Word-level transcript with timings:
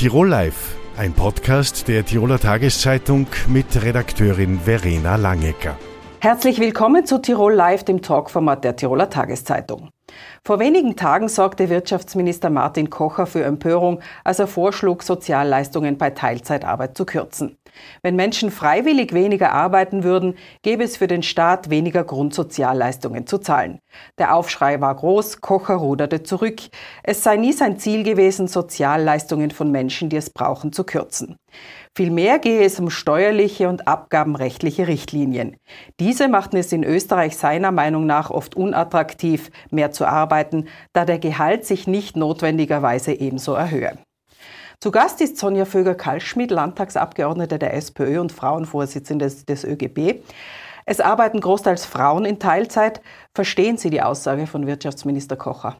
Tirol 0.00 0.28
Live, 0.28 0.78
ein 0.96 1.12
Podcast 1.12 1.86
der 1.86 2.06
Tiroler 2.06 2.38
Tageszeitung 2.38 3.26
mit 3.48 3.66
Redakteurin 3.82 4.58
Verena 4.58 5.16
Langecker. 5.16 5.76
Herzlich 6.20 6.58
willkommen 6.58 7.04
zu 7.04 7.18
Tirol 7.18 7.52
Live, 7.52 7.84
dem 7.84 8.00
Talkformat 8.00 8.64
der 8.64 8.76
Tiroler 8.76 9.10
Tageszeitung. 9.10 9.90
Vor 10.42 10.58
wenigen 10.58 10.96
Tagen 10.96 11.28
sorgte 11.28 11.68
Wirtschaftsminister 11.68 12.48
Martin 12.48 12.88
Kocher 12.88 13.26
für 13.26 13.44
Empörung, 13.44 14.00
als 14.24 14.38
er 14.38 14.46
vorschlug, 14.46 15.02
Sozialleistungen 15.02 15.98
bei 15.98 16.08
Teilzeitarbeit 16.08 16.96
zu 16.96 17.04
kürzen. 17.04 17.58
Wenn 18.02 18.16
Menschen 18.16 18.50
freiwillig 18.50 19.12
weniger 19.12 19.52
arbeiten 19.52 20.02
würden, 20.02 20.34
gäbe 20.62 20.82
es 20.82 20.96
für 20.96 21.08
den 21.08 21.22
Staat 21.22 21.68
weniger 21.68 22.04
Grundsozialleistungen 22.04 23.26
zu 23.26 23.36
zahlen. 23.36 23.80
Der 24.18 24.34
Aufschrei 24.34 24.80
war 24.80 24.94
groß, 24.94 25.40
Kocher 25.40 25.74
ruderte 25.74 26.22
zurück. 26.22 26.60
Es 27.02 27.22
sei 27.22 27.36
nie 27.36 27.52
sein 27.52 27.78
Ziel 27.78 28.02
gewesen, 28.02 28.48
Sozialleistungen 28.48 29.50
von 29.50 29.70
Menschen, 29.70 30.08
die 30.08 30.16
es 30.16 30.30
brauchen, 30.30 30.72
zu 30.72 30.84
kürzen. 30.84 31.36
Vielmehr 31.96 32.38
gehe 32.38 32.62
es 32.62 32.78
um 32.78 32.90
steuerliche 32.90 33.68
und 33.68 33.88
abgabenrechtliche 33.88 34.86
Richtlinien. 34.86 35.56
Diese 35.98 36.28
machten 36.28 36.56
es 36.56 36.72
in 36.72 36.84
Österreich 36.84 37.36
seiner 37.36 37.72
Meinung 37.72 38.06
nach 38.06 38.30
oft 38.30 38.54
unattraktiv, 38.54 39.50
mehr 39.70 39.90
zu 39.90 40.06
arbeiten, 40.06 40.68
da 40.92 41.04
der 41.04 41.18
Gehalt 41.18 41.64
sich 41.64 41.86
nicht 41.86 42.16
notwendigerweise 42.16 43.12
ebenso 43.12 43.54
erhöhe. 43.54 43.98
Zu 44.82 44.92
Gast 44.92 45.20
ist 45.20 45.36
Sonja 45.36 45.66
Vöger-Kalschmidt, 45.66 46.50
Landtagsabgeordnete 46.50 47.58
der 47.58 47.74
SPÖ 47.74 48.18
und 48.18 48.32
Frauenvorsitzende 48.32 49.26
des, 49.26 49.44
des 49.44 49.64
ÖGB. 49.64 50.22
Es 50.86 51.00
arbeiten 51.00 51.40
großteils 51.40 51.84
Frauen 51.84 52.24
in 52.24 52.38
Teilzeit. 52.38 53.00
Verstehen 53.34 53.76
Sie 53.76 53.90
die 53.90 54.02
Aussage 54.02 54.46
von 54.46 54.66
Wirtschaftsminister 54.66 55.36
Kocher? 55.36 55.76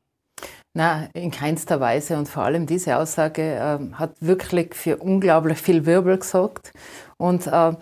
Na, 0.72 1.08
in 1.14 1.30
keinster 1.30 1.80
Weise. 1.80 2.16
Und 2.16 2.28
vor 2.28 2.44
allem 2.44 2.66
diese 2.66 2.96
Aussage 2.96 3.42
äh, 3.42 3.94
hat 3.94 4.12
wirklich 4.20 4.74
für 4.74 4.98
unglaublich 4.98 5.58
viel 5.58 5.84
Wirbel 5.84 6.18
gesorgt. 6.18 6.72
Und 7.16 7.46
äh, 7.46 7.72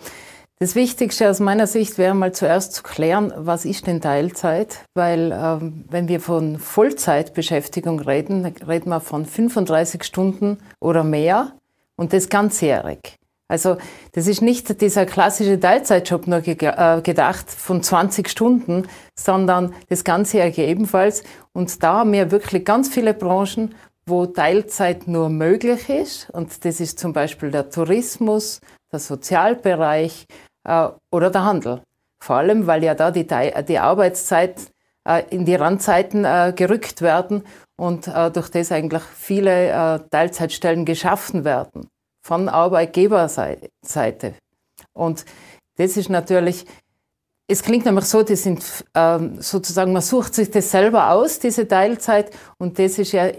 das 0.61 0.75
Wichtigste 0.75 1.29
aus 1.29 1.39
meiner 1.39 1.67
Sicht 1.67 1.97
wäre 1.97 2.13
mal 2.13 2.33
zuerst 2.33 2.73
zu 2.73 2.83
klären, 2.83 3.31
was 3.37 3.63
ist 3.63 3.87
denn 3.87 4.01
Teilzeit? 4.01 4.83
Weil 4.93 5.31
ähm, 5.31 5.85
wenn 5.89 6.09
wir 6.09 6.19
von 6.19 6.59
Vollzeitbeschäftigung 6.59 8.01
reden, 8.01 8.45
reden 8.45 8.89
wir 8.89 8.99
von 8.99 9.25
35 9.25 10.03
Stunden 10.03 10.57
oder 10.81 11.05
mehr 11.05 11.53
und 11.95 12.11
das 12.11 12.27
ganzjährig. 12.27 13.15
Also 13.49 13.77
das 14.11 14.27
ist 14.27 14.43
nicht 14.43 14.79
dieser 14.79 15.07
klassische 15.07 15.59
Teilzeitjob 15.59 16.27
nur 16.27 16.41
ge 16.41 16.55
äh, 16.61 17.01
gedacht 17.01 17.49
von 17.49 17.81
20 17.81 18.29
Stunden, 18.29 18.87
sondern 19.15 19.73
das 19.89 20.03
Ganzjährige 20.03 20.63
ebenfalls. 20.63 21.23
Und 21.51 21.81
da 21.83 21.99
haben 21.99 22.13
wir 22.13 22.29
wirklich 22.29 22.63
ganz 22.63 22.89
viele 22.89 23.15
Branchen, 23.15 23.73
wo 24.05 24.27
Teilzeit 24.27 25.07
nur 25.07 25.29
möglich 25.29 25.89
ist. 25.89 26.29
Und 26.29 26.63
das 26.63 26.79
ist 26.79 26.99
zum 26.99 27.11
Beispiel 27.11 27.49
der 27.49 27.71
Tourismus, 27.71 28.61
der 28.91 28.99
Sozialbereich 28.99 30.27
äh, 30.63 30.89
oder 31.11 31.31
der 31.31 31.43
Handel. 31.43 31.81
Vor 32.19 32.35
allem, 32.35 32.67
weil 32.67 32.83
ja 32.83 32.93
da 32.93 33.09
die, 33.09 33.25
die 33.25 33.79
Arbeitszeit 33.79 34.59
äh, 35.05 35.23
in 35.31 35.45
die 35.45 35.55
Randzeiten 35.55 36.23
äh, 36.23 36.53
gerückt 36.55 37.01
werden 37.01 37.43
und 37.77 38.07
äh, 38.07 38.29
durch 38.29 38.49
das 38.49 38.71
eigentlich 38.71 39.01
viele 39.01 39.69
äh, 39.69 39.99
Teilzeitstellen 40.11 40.85
geschaffen 40.85 41.45
werden 41.45 41.89
von 42.29 42.47
Arbeitgeberseite. 42.47 44.35
Und 44.93 45.25
das 45.77 45.97
ist 45.97 46.09
natürlich, 46.09 46.63
es 47.47 47.63
klingt 47.63 47.85
nämlich 47.85 48.05
so, 48.05 48.21
das 48.21 48.43
sind 48.43 48.63
ähm, 48.93 49.41
sozusagen, 49.41 49.93
man 49.93 50.03
sucht 50.03 50.35
sich 50.35 50.51
das 50.51 50.69
selber 50.69 51.09
aus, 51.09 51.39
diese 51.39 51.67
Teilzeit, 51.67 52.29
und 52.59 52.77
das 52.77 52.99
ist 52.99 53.13
ja 53.13 53.31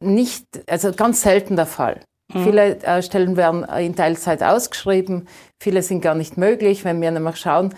nicht, 0.00 0.46
also 0.66 0.92
ganz 0.92 1.20
selten 1.20 1.56
der 1.56 1.66
Fall. 1.66 2.00
Mhm. 2.32 2.44
Viele 2.44 2.78
äh, 2.78 3.02
Stellen 3.02 3.36
werden 3.36 3.64
in 3.64 3.94
Teilzeit 3.94 4.42
ausgeschrieben, 4.42 5.28
viele 5.60 5.82
sind 5.82 6.00
gar 6.00 6.14
nicht 6.14 6.38
möglich. 6.38 6.86
Wenn 6.86 7.02
wir 7.02 7.10
nämlich 7.10 7.36
schauen, 7.36 7.74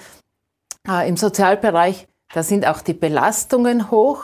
äh, 0.89 1.09
im 1.09 1.17
Sozialbereich, 1.17 2.07
da 2.33 2.45
sind 2.45 2.65
auch 2.65 2.81
die 2.81 2.95
Belastungen 2.95 3.91
hoch. 3.91 4.23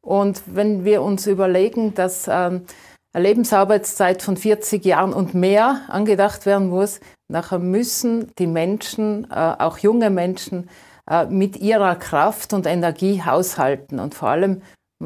Und 0.00 0.40
wenn 0.46 0.84
wir 0.84 1.02
uns 1.02 1.26
überlegen, 1.26 1.94
dass 1.94 2.28
ähm, 2.30 2.64
eine 3.12 3.28
Lebensarbeitszeit 3.28 4.22
von 4.22 4.36
40 4.36 4.84
Jahren 4.84 5.12
und 5.12 5.34
mehr 5.34 5.82
angedacht 5.88 6.46
werden 6.46 6.68
muss, 6.68 7.00
nachher 7.28 7.58
müssen 7.58 8.32
die 8.38 8.46
Menschen, 8.46 9.30
äh, 9.30 9.54
auch 9.58 9.78
junge 9.78 10.10
Menschen, 10.10 10.68
äh, 11.10 11.26
mit 11.26 11.56
ihrer 11.56 11.96
Kraft 11.96 12.52
und 12.52 12.66
Energie 12.66 13.22
haushalten. 13.22 13.98
Und 13.98 14.14
vor 14.14 14.28
allem, 14.28 14.62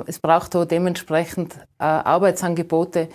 es 0.06 0.18
braucht 0.18 0.56
auch 0.56 0.64
dementsprechend 0.64 1.54
äh, 1.78 1.84
Arbeitsangebote, 1.84 3.08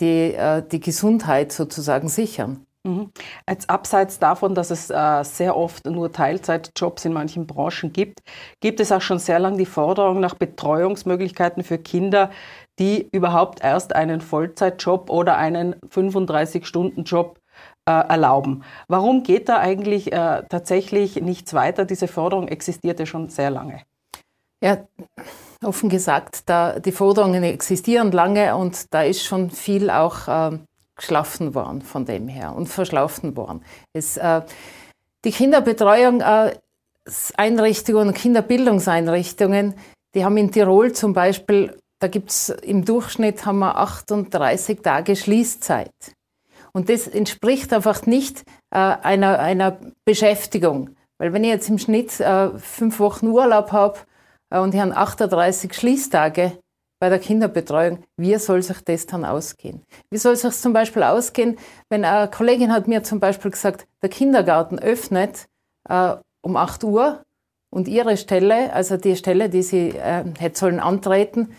die 0.00 0.34
die 0.72 0.80
Gesundheit 0.80 1.52
sozusagen 1.52 2.08
sichern. 2.08 2.66
Mhm. 2.84 3.12
Jetzt 3.48 3.70
abseits 3.70 4.18
davon, 4.18 4.56
dass 4.56 4.70
es 4.70 4.90
äh, 4.90 5.22
sehr 5.22 5.56
oft 5.56 5.86
nur 5.86 6.10
Teilzeitjobs 6.10 7.04
in 7.04 7.12
manchen 7.12 7.46
Branchen 7.46 7.92
gibt, 7.92 8.22
gibt 8.60 8.80
es 8.80 8.90
auch 8.90 9.00
schon 9.00 9.20
sehr 9.20 9.38
lange 9.38 9.58
die 9.58 9.66
Forderung 9.66 10.18
nach 10.18 10.34
Betreuungsmöglichkeiten 10.34 11.62
für 11.62 11.78
Kinder, 11.78 12.30
die 12.82 13.08
überhaupt 13.12 13.62
erst 13.62 13.94
einen 13.94 14.20
Vollzeitjob 14.20 15.08
oder 15.08 15.36
einen 15.36 15.76
35-Stunden-Job 15.88 17.38
äh, 17.86 17.92
erlauben. 17.92 18.64
Warum 18.88 19.22
geht 19.22 19.48
da 19.48 19.58
eigentlich 19.58 20.12
äh, 20.12 20.42
tatsächlich 20.48 21.14
nichts 21.22 21.54
weiter? 21.54 21.84
Diese 21.84 22.08
Forderung 22.08 22.48
existiert 22.48 22.98
ja 22.98 23.06
schon 23.06 23.28
sehr 23.28 23.50
lange. 23.50 23.82
Ja, 24.60 24.78
offen 25.62 25.90
gesagt, 25.90 26.48
da, 26.48 26.80
die 26.80 26.90
Forderungen 26.90 27.44
existieren 27.44 28.10
lange 28.10 28.56
und 28.56 28.92
da 28.92 29.02
ist 29.02 29.24
schon 29.24 29.50
viel 29.50 29.88
auch 29.88 30.26
äh, 30.26 30.58
geschlafen 30.96 31.54
worden 31.54 31.82
von 31.82 32.04
dem 32.04 32.26
her 32.26 32.52
und 32.56 32.66
verschlafen 32.66 33.36
worden. 33.36 33.62
Es, 33.92 34.16
äh, 34.16 34.42
die 35.24 35.30
Kinderbetreuung, 35.30 36.20
äh, 36.20 36.56
Einrichtungen, 37.36 38.12
Kinderbildungseinrichtungen, 38.12 39.74
die 40.16 40.24
haben 40.24 40.36
in 40.36 40.50
Tirol 40.50 40.92
zum 40.92 41.12
Beispiel 41.12 41.76
da 42.02 42.08
gibt 42.08 42.30
es 42.30 42.48
im 42.48 42.84
Durchschnitt 42.84 43.46
haben 43.46 43.60
wir 43.60 43.76
38 43.76 44.80
Tage 44.80 45.14
Schließzeit. 45.14 45.94
Und 46.72 46.88
das 46.88 47.06
entspricht 47.06 47.72
einfach 47.72 48.06
nicht 48.06 48.42
äh, 48.70 48.78
einer, 48.78 49.38
einer 49.38 49.78
Beschäftigung. 50.04 50.96
Weil 51.18 51.32
wenn 51.32 51.44
ich 51.44 51.50
jetzt 51.50 51.68
im 51.68 51.78
Schnitt 51.78 52.18
äh, 52.18 52.58
fünf 52.58 52.98
Wochen 52.98 53.28
Urlaub 53.28 53.70
habe 53.70 54.00
äh, 54.50 54.58
und 54.58 54.74
ich 54.74 54.80
habe 54.80 54.96
38 54.96 55.72
Schließtage 55.74 56.58
bei 56.98 57.08
der 57.08 57.20
Kinderbetreuung, 57.20 58.02
wie 58.16 58.36
soll 58.36 58.62
sich 58.62 58.80
das 58.80 59.06
dann 59.06 59.24
ausgehen? 59.24 59.82
Wie 60.10 60.18
soll 60.18 60.34
sich 60.34 60.54
zum 60.54 60.72
Beispiel 60.72 61.04
ausgehen, 61.04 61.56
wenn 61.88 62.04
eine 62.04 62.28
Kollegin 62.28 62.72
hat 62.72 62.88
mir 62.88 63.04
zum 63.04 63.20
Beispiel 63.20 63.52
gesagt, 63.52 63.86
der 64.02 64.10
Kindergarten 64.10 64.80
öffnet 64.80 65.46
äh, 65.88 66.16
um 66.40 66.56
8 66.56 66.82
Uhr 66.82 67.22
und 67.70 67.86
ihre 67.86 68.16
Stelle, 68.16 68.72
also 68.72 68.96
die 68.96 69.14
Stelle, 69.14 69.48
die 69.48 69.62
sie 69.62 69.90
äh, 69.90 70.24
hätte 70.38 70.58
sollen 70.58 70.80
antreten, 70.80 71.54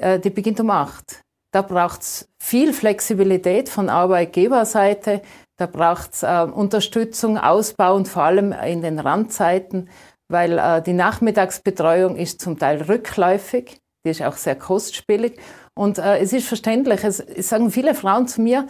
die 0.00 0.30
beginnt 0.30 0.60
um 0.60 0.70
acht. 0.70 1.22
Da 1.52 1.62
braucht 1.62 2.02
es 2.02 2.28
viel 2.38 2.72
Flexibilität 2.72 3.68
von 3.68 3.88
Arbeitgeberseite, 3.88 5.20
da 5.56 5.66
braucht 5.66 6.14
es 6.14 6.22
äh, 6.22 6.46
Unterstützung, 6.50 7.36
Ausbau 7.36 7.94
und 7.94 8.08
vor 8.08 8.22
allem 8.22 8.52
in 8.52 8.82
den 8.82 8.98
Randzeiten, 8.98 9.90
weil 10.28 10.58
äh, 10.58 10.80
die 10.80 10.92
Nachmittagsbetreuung 10.92 12.16
ist 12.16 12.40
zum 12.40 12.58
Teil 12.58 12.80
rückläufig, 12.82 13.78
die 14.04 14.10
ist 14.10 14.22
auch 14.22 14.36
sehr 14.36 14.56
kostspielig. 14.56 15.38
Und 15.74 15.98
äh, 15.98 16.18
es 16.18 16.32
ist 16.32 16.46
verständlich, 16.46 17.04
es, 17.04 17.20
es 17.20 17.48
sagen 17.48 17.70
viele 17.70 17.94
Frauen 17.94 18.26
zu 18.26 18.40
mir, 18.40 18.68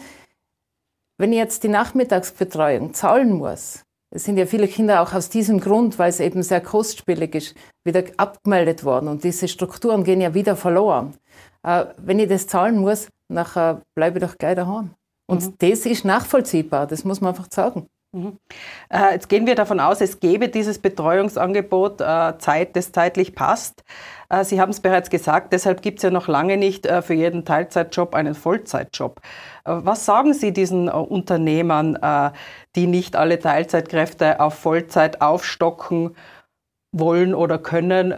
wenn 1.19 1.33
ich 1.33 1.39
jetzt 1.39 1.63
die 1.63 1.69
Nachmittagsbetreuung 1.69 2.95
zahlen 2.95 3.33
muss, 3.35 3.85
es 4.11 4.25
sind 4.25 4.37
ja 4.37 4.47
viele 4.47 4.67
Kinder 4.67 5.03
auch 5.03 5.13
aus 5.13 5.29
diesem 5.29 5.61
Grund, 5.61 5.99
weil 5.99 6.11
es 6.11 6.21
eben 6.21 6.43
sehr 6.43 6.61
kostspielig 6.61 7.35
ist, 7.35 7.55
wieder 7.85 8.03
abgemeldet 8.17 8.85
worden. 8.85 9.09
Und 9.09 9.23
diese 9.23 9.47
Strukturen 9.47 10.03
gehen 10.03 10.21
ja 10.21 10.35
wieder 10.35 10.57
verloren. 10.57 11.15
Äh, 11.63 11.87
wenn 11.97 12.19
ich 12.19 12.29
das 12.29 12.47
zahlen 12.47 12.79
muss, 12.79 13.09
nachher 13.29 13.83
bleibe 13.95 14.19
ich 14.19 14.25
doch 14.25 14.37
gleich 14.37 14.57
daheim. 14.57 14.91
Und 15.27 15.47
mhm. 15.47 15.55
das 15.59 15.87
ist 15.87 16.05
nachvollziehbar, 16.05 16.89
das 16.89 17.05
muss 17.05 17.21
man 17.21 17.31
einfach 17.35 17.49
sagen. 17.51 17.87
Mhm. 18.13 18.41
Äh, 18.93 19.13
jetzt 19.13 19.29
gehen 19.29 19.47
wir 19.47 19.55
davon 19.55 19.79
aus, 19.79 20.01
es 20.01 20.19
gäbe 20.19 20.49
dieses 20.49 20.81
Betreuungsangebot 20.81 22.01
äh, 22.01 22.39
Zeit, 22.39 22.75
das 22.75 22.91
zeitlich 22.91 23.37
passt. 23.37 23.85
Äh, 24.29 24.43
Sie 24.45 24.61
haben 24.61 24.71
es 24.71 24.81
bereits 24.81 25.11
gesagt, 25.11 25.53
deshalb 25.53 25.81
gibt 25.81 26.01
es 26.01 26.03
ja 26.03 26.11
noch 26.11 26.27
lange 26.27 26.57
nicht 26.57 26.89
für 26.89 27.15
jeden 27.15 27.45
Teilzeitjob 27.45 28.15
einen 28.15 28.35
Vollzeitjob. 28.35 29.21
Was 29.65 30.07
sagen 30.07 30.35
Sie 30.35 30.53
diesen 30.53 30.89
Unternehmern, 30.89 31.99
die 32.75 32.87
nicht 32.87 33.15
alle 33.15 33.39
Teilzeitkräfte 33.39 34.41
auf 34.41 34.55
Vollzeit 34.55 35.21
aufstocken 35.21 36.17
wollen 36.93 37.35
oder 37.35 37.59
können, 37.59 38.15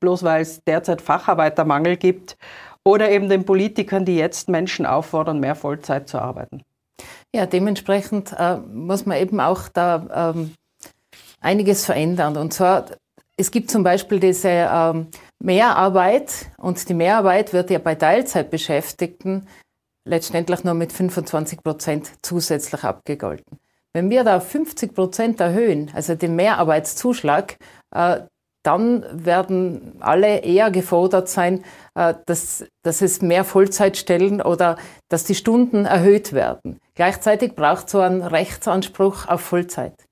bloß 0.00 0.22
weil 0.22 0.42
es 0.42 0.62
derzeit 0.64 1.00
Facharbeitermangel 1.00 1.96
gibt? 1.96 2.36
Oder 2.84 3.10
eben 3.10 3.28
den 3.28 3.44
Politikern, 3.44 4.04
die 4.04 4.16
jetzt 4.16 4.48
Menschen 4.48 4.86
auffordern, 4.86 5.40
mehr 5.40 5.54
Vollzeit 5.54 6.08
zu 6.08 6.18
arbeiten? 6.18 6.62
Ja, 7.34 7.46
dementsprechend 7.46 8.34
äh, 8.36 8.56
muss 8.56 9.06
man 9.06 9.18
eben 9.18 9.40
auch 9.40 9.68
da 9.68 10.32
ähm, 10.34 10.54
einiges 11.40 11.84
verändern. 11.84 12.36
Und 12.36 12.52
zwar 12.52 12.86
es 13.40 13.50
gibt 13.50 13.70
zum 13.70 13.82
Beispiel 13.82 14.20
diese 14.20 14.50
ähm, 14.50 15.08
Mehrarbeit 15.42 16.50
und 16.58 16.86
die 16.88 16.94
Mehrarbeit 16.94 17.54
wird 17.54 17.70
ja 17.70 17.78
bei 17.78 17.94
Teilzeitbeschäftigten 17.94 19.48
letztendlich 20.04 20.62
nur 20.62 20.74
mit 20.74 20.92
25 20.92 21.62
Prozent 21.62 22.10
zusätzlich 22.22 22.84
abgegolten. 22.84 23.58
Wenn 23.94 24.10
wir 24.10 24.24
da 24.24 24.36
auf 24.36 24.48
50 24.48 24.94
Prozent 24.94 25.40
erhöhen, 25.40 25.90
also 25.94 26.14
den 26.14 26.36
Mehrarbeitszuschlag, 26.36 27.56
äh, 27.94 28.20
dann 28.62 29.06
werden 29.10 29.96
alle 30.00 30.40
eher 30.40 30.70
gefordert 30.70 31.30
sein, 31.30 31.64
äh, 31.94 32.14
dass, 32.26 32.66
dass 32.82 33.00
es 33.00 33.22
mehr 33.22 33.44
Vollzeitstellen 33.44 34.42
oder 34.42 34.76
dass 35.08 35.24
die 35.24 35.34
Stunden 35.34 35.86
erhöht 35.86 36.34
werden. 36.34 36.78
Gleichzeitig 37.00 37.54
braucht 37.56 37.88
so 37.88 38.00
einen 38.00 38.20
Rechtsanspruch 38.20 39.26
auf 39.26 39.40
Vollzeit. 39.40 40.04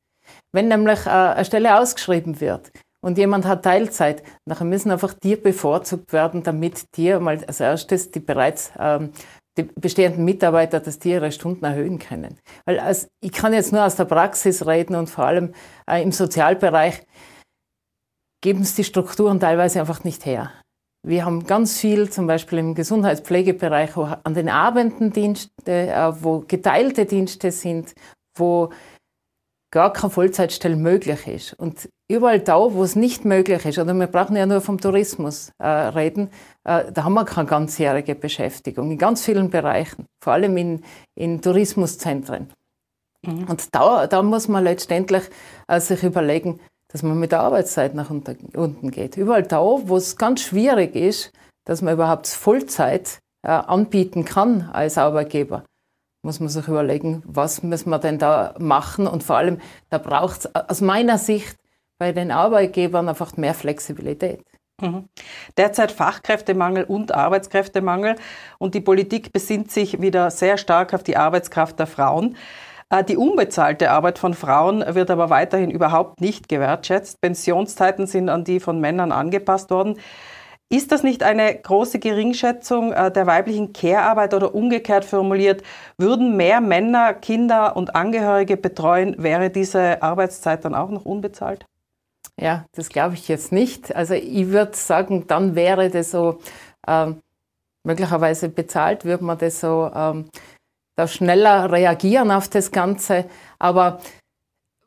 Wenn 0.54 0.68
nämlich 0.68 1.04
äh, 1.04 1.10
eine 1.10 1.44
Stelle 1.44 1.78
ausgeschrieben 1.78 2.40
wird 2.40 2.70
und 3.04 3.18
jemand 3.18 3.44
hat 3.44 3.62
Teilzeit, 3.62 4.22
dann 4.46 4.70
müssen 4.70 4.90
einfach 4.90 5.12
die 5.12 5.36
bevorzugt 5.36 6.14
werden, 6.14 6.42
damit 6.42 6.86
die 6.96 7.12
mal 7.18 7.44
als 7.46 7.60
erstes 7.60 8.10
die 8.10 8.20
bereits 8.20 8.72
ähm, 8.78 9.12
die 9.58 9.64
bestehenden 9.64 10.24
Mitarbeiter, 10.24 10.80
dass 10.80 10.98
die 10.98 11.10
ihre 11.10 11.30
Stunden 11.30 11.66
erhöhen 11.66 11.98
können. 11.98 12.38
Weil 12.64 12.80
als, 12.80 13.08
ich 13.22 13.32
kann 13.32 13.52
jetzt 13.52 13.70
nur 13.70 13.84
aus 13.84 13.96
der 13.96 14.06
Praxis 14.06 14.66
reden 14.66 14.96
und 14.96 15.10
vor 15.10 15.26
allem 15.26 15.52
äh, 15.86 16.02
im 16.02 16.10
Sozialbereich 16.10 17.04
geben 18.40 18.62
es 18.62 18.76
die 18.76 18.84
Strukturen 18.84 19.40
teilweise 19.40 19.80
einfach 19.80 20.04
nicht 20.04 20.24
her. 20.24 20.52
Wir 21.08 21.24
haben 21.24 21.46
ganz 21.46 21.78
viel, 21.78 22.10
zum 22.10 22.26
Beispiel 22.26 22.58
im 22.58 22.74
Gesundheitspflegebereich, 22.74 23.96
wo 23.96 24.02
an 24.02 24.34
den 24.34 24.50
Abenden 24.50 25.10
Dienste, 25.10 25.50
äh, 25.66 26.12
wo 26.22 26.40
geteilte 26.40 27.06
Dienste 27.06 27.50
sind, 27.50 27.94
wo 28.36 28.68
gar 29.70 29.90
keine 29.94 30.10
Vollzeitstelle 30.10 30.76
möglich 30.76 31.26
ist. 31.26 31.54
Und 31.54 31.88
überall 32.10 32.40
da, 32.40 32.58
wo 32.58 32.84
es 32.84 32.94
nicht 32.94 33.24
möglich 33.24 33.64
ist, 33.64 33.78
oder 33.78 33.94
wir 33.94 34.06
brauchen 34.06 34.36
ja 34.36 34.44
nur 34.44 34.60
vom 34.60 34.78
Tourismus 34.78 35.50
äh, 35.58 35.66
reden, 35.66 36.28
äh, 36.64 36.92
da 36.92 37.04
haben 37.04 37.14
wir 37.14 37.24
keine 37.24 37.48
ganzjährige 37.48 38.14
Beschäftigung 38.14 38.90
in 38.90 38.98
ganz 38.98 39.24
vielen 39.24 39.48
Bereichen, 39.48 40.04
vor 40.22 40.34
allem 40.34 40.58
in, 40.58 40.82
in 41.14 41.40
Tourismuszentren. 41.40 42.50
Mhm. 43.22 43.44
Und 43.44 43.74
da, 43.74 44.06
da 44.06 44.22
muss 44.22 44.46
man 44.46 44.62
letztendlich 44.62 45.22
äh, 45.68 45.80
sich 45.80 46.02
überlegen, 46.02 46.60
dass 46.88 47.02
man 47.02 47.18
mit 47.18 47.32
der 47.32 47.40
Arbeitszeit 47.40 47.94
nach 47.94 48.10
unten 48.10 48.90
geht. 48.90 49.16
Überall 49.16 49.42
da, 49.42 49.60
wo 49.60 49.96
es 49.96 50.16
ganz 50.16 50.40
schwierig 50.40 50.94
ist, 50.94 51.32
dass 51.64 51.82
man 51.82 51.94
überhaupt 51.94 52.26
Vollzeit 52.26 53.18
äh, 53.42 53.50
anbieten 53.50 54.24
kann 54.24 54.68
als 54.72 54.98
Arbeitgeber, 54.98 55.64
muss 56.22 56.40
man 56.40 56.48
sich 56.48 56.66
überlegen, 56.66 57.22
was 57.26 57.62
müssen 57.62 57.90
wir 57.90 57.98
denn 57.98 58.18
da 58.18 58.54
machen 58.58 59.06
und 59.06 59.22
vor 59.22 59.36
allem, 59.36 59.60
da 59.90 59.98
braucht 59.98 60.40
es 60.40 60.54
aus 60.54 60.80
meiner 60.80 61.18
Sicht 61.18 61.56
bei 61.98 62.12
den 62.12 62.30
Arbeitgebern 62.30 63.08
einfach 63.08 63.36
mehr 63.36 63.54
Flexibilität. 63.54 64.42
Mhm. 64.80 65.08
Derzeit 65.56 65.90
Fachkräftemangel 65.90 66.84
und 66.84 67.12
Arbeitskräftemangel 67.12 68.16
und 68.58 68.74
die 68.74 68.80
Politik 68.80 69.32
besinnt 69.32 69.72
sich 69.72 70.00
wieder 70.00 70.30
sehr 70.30 70.56
stark 70.56 70.94
auf 70.94 71.02
die 71.02 71.16
Arbeitskraft 71.16 71.78
der 71.78 71.88
Frauen. 71.88 72.36
Äh, 72.90 73.04
die 73.04 73.16
unbezahlte 73.16 73.90
Arbeit 73.90 74.18
von 74.18 74.34
Frauen 74.34 74.84
wird 74.94 75.10
aber 75.10 75.30
weiterhin 75.30 75.70
überhaupt 75.70 76.20
nicht 76.20 76.48
gewertschätzt. 76.48 77.20
Pensionszeiten 77.20 78.06
sind 78.06 78.28
an 78.28 78.44
die 78.44 78.60
von 78.60 78.80
Männern 78.80 79.12
angepasst 79.12 79.70
worden. 79.70 79.98
Ist 80.70 80.92
das 80.92 81.02
nicht 81.02 81.22
eine 81.22 81.54
große 81.54 81.98
Geringschätzung 81.98 82.92
äh, 82.92 83.10
der 83.10 83.26
weiblichen 83.26 83.72
Care-Arbeit 83.72 84.34
oder 84.34 84.54
umgekehrt 84.54 85.06
formuliert, 85.06 85.62
würden 85.96 86.36
mehr 86.36 86.60
Männer 86.60 87.14
Kinder 87.14 87.74
und 87.74 87.94
Angehörige 87.94 88.58
betreuen, 88.58 89.16
wäre 89.18 89.48
diese 89.48 90.02
Arbeitszeit 90.02 90.66
dann 90.66 90.74
auch 90.74 90.90
noch 90.90 91.06
unbezahlt? 91.06 91.64
Ja, 92.38 92.66
das 92.72 92.90
glaube 92.90 93.14
ich 93.14 93.28
jetzt 93.28 93.50
nicht. 93.50 93.96
Also 93.96 94.12
ich 94.14 94.48
würde 94.48 94.76
sagen, 94.76 95.26
dann 95.26 95.54
wäre 95.54 95.88
das 95.88 96.10
so 96.10 96.38
ähm, 96.86 97.20
möglicherweise 97.84 98.50
bezahlt, 98.50 99.06
würde 99.06 99.24
man 99.24 99.38
das 99.38 99.60
so 99.60 99.90
ähm, 99.94 100.28
da 100.98 101.06
schneller 101.06 101.70
reagieren 101.70 102.32
auf 102.32 102.48
das 102.48 102.72
Ganze. 102.72 103.26
Aber 103.60 104.00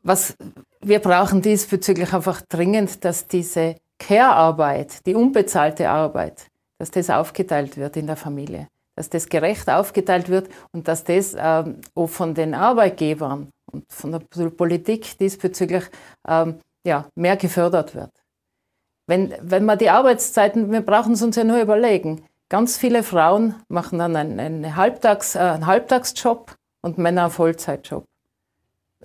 was 0.02 0.36
wir 0.80 0.98
brauchen 0.98 1.40
diesbezüglich 1.40 2.12
einfach 2.12 2.42
dringend, 2.42 3.02
dass 3.04 3.28
diese 3.28 3.76
Care-Arbeit, 3.98 5.06
die 5.06 5.14
unbezahlte 5.14 5.88
Arbeit, 5.88 6.48
dass 6.78 6.90
das 6.90 7.08
aufgeteilt 7.08 7.78
wird 7.78 7.96
in 7.96 8.08
der 8.08 8.16
Familie, 8.16 8.68
dass 8.94 9.08
das 9.08 9.28
gerecht 9.28 9.70
aufgeteilt 9.70 10.28
wird 10.28 10.50
und 10.72 10.86
dass 10.86 11.04
das 11.04 11.34
ähm, 11.38 11.80
auch 11.94 12.08
von 12.08 12.34
den 12.34 12.52
Arbeitgebern 12.52 13.48
und 13.70 13.84
von 13.90 14.12
der 14.12 14.50
Politik 14.50 15.16
diesbezüglich 15.16 15.84
ähm, 16.28 16.58
ja, 16.84 17.06
mehr 17.14 17.36
gefördert 17.36 17.94
wird. 17.94 18.10
Wenn, 19.06 19.34
wenn 19.40 19.64
man 19.64 19.78
die 19.78 19.88
Arbeitszeiten, 19.88 20.70
wir 20.70 20.82
brauchen 20.82 21.14
es 21.14 21.22
uns 21.22 21.36
ja 21.36 21.44
nur 21.44 21.60
überlegen, 21.60 22.22
Ganz 22.52 22.76
viele 22.76 23.02
Frauen 23.02 23.54
machen 23.68 23.98
dann 23.98 24.14
einen, 24.14 24.38
einen, 24.38 24.76
Halbtags, 24.76 25.36
äh, 25.36 25.38
einen 25.38 25.66
Halbtagsjob 25.66 26.54
und 26.82 26.98
Männer 26.98 27.22
einen 27.22 27.30
Vollzeitjob. 27.30 28.04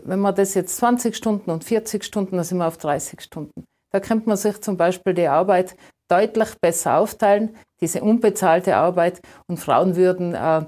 Wenn 0.04 0.20
man 0.20 0.36
das 0.36 0.54
jetzt 0.54 0.76
20 0.76 1.16
Stunden 1.16 1.50
und 1.50 1.64
40 1.64 2.04
Stunden, 2.04 2.36
dann 2.36 2.44
sind 2.44 2.58
wir 2.58 2.68
auf 2.68 2.78
30 2.78 3.22
Stunden. 3.22 3.64
Da 3.94 4.02
könnte 4.02 4.28
man 4.28 4.36
sich 4.36 4.60
zum 4.60 4.76
Beispiel 4.76 5.14
die 5.14 5.30
Arbeit 5.30 5.78
deutlich 6.10 6.56
besser 6.60 6.98
aufteilen, 6.98 7.56
diese 7.80 8.02
unbezahlte 8.02 8.76
Arbeit, 8.76 9.22
und 9.48 9.62
Frauen 9.62 9.96
würden 9.96 10.36
äh, 10.36 10.66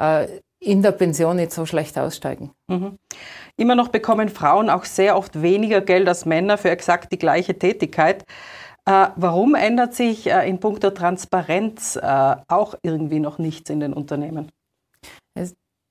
äh, 0.00 0.40
in 0.58 0.80
der 0.80 0.92
Pension 0.92 1.36
nicht 1.36 1.52
so 1.52 1.66
schlecht 1.66 1.98
aussteigen. 1.98 2.50
Mhm. 2.68 2.96
Immer 3.58 3.74
noch 3.74 3.88
bekommen 3.88 4.30
Frauen 4.30 4.70
auch 4.70 4.86
sehr 4.86 5.18
oft 5.18 5.42
weniger 5.42 5.82
Geld 5.82 6.08
als 6.08 6.24
Männer 6.24 6.56
für 6.56 6.70
exakt 6.70 7.12
die 7.12 7.18
gleiche 7.18 7.58
Tätigkeit. 7.58 8.24
Äh, 8.88 9.08
warum 9.16 9.56
ändert 9.56 9.94
sich 9.94 10.30
äh, 10.30 10.48
in 10.48 10.60
puncto 10.60 10.90
Transparenz 10.90 11.96
äh, 11.96 12.36
auch 12.46 12.76
irgendwie 12.82 13.18
noch 13.18 13.38
nichts 13.38 13.68
in 13.68 13.80
den 13.80 13.92
Unternehmen? 13.92 14.50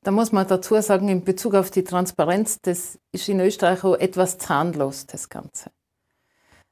Da 0.03 0.11
muss 0.11 0.31
man 0.31 0.47
dazu 0.47 0.79
sagen, 0.81 1.09
in 1.09 1.23
Bezug 1.23 1.55
auf 1.55 1.71
die 1.71 1.83
Transparenz, 1.83 2.61
das 2.61 2.99
ist 3.11 3.27
in 3.27 3.39
Österreich 3.39 3.83
auch 3.83 3.95
etwas 3.95 4.37
zahnlos, 4.37 5.07
das 5.07 5.29
Ganze. 5.29 5.71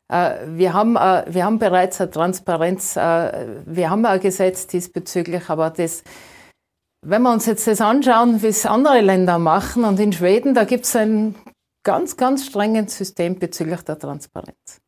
Wir 0.07 0.73
haben, 0.73 0.93
wir 0.93 1.43
haben 1.43 1.57
bereits 1.57 1.99
eine 1.99 2.11
Transparenz, 2.11 2.95
wir 2.95 3.89
haben 3.89 4.05
ein 4.05 4.19
Gesetz 4.19 4.67
diesbezüglich, 4.67 5.49
aber 5.49 5.71
das, 5.71 6.03
wenn 7.01 7.23
wir 7.23 7.33
uns 7.33 7.47
jetzt 7.47 7.65
das 7.65 7.81
anschauen, 7.81 8.43
wie 8.43 8.47
es 8.47 8.67
andere 8.67 9.01
Länder 9.01 9.39
machen, 9.39 9.83
und 9.83 9.99
in 9.99 10.13
Schweden, 10.13 10.53
da 10.53 10.63
gibt 10.63 10.85
es 10.85 10.95
ein 10.95 11.33
ganz, 11.81 12.15
ganz 12.17 12.45
strenges 12.45 12.95
System 12.95 13.39
bezüglich 13.39 13.81
der 13.81 13.97
Transparenz. 13.97 14.82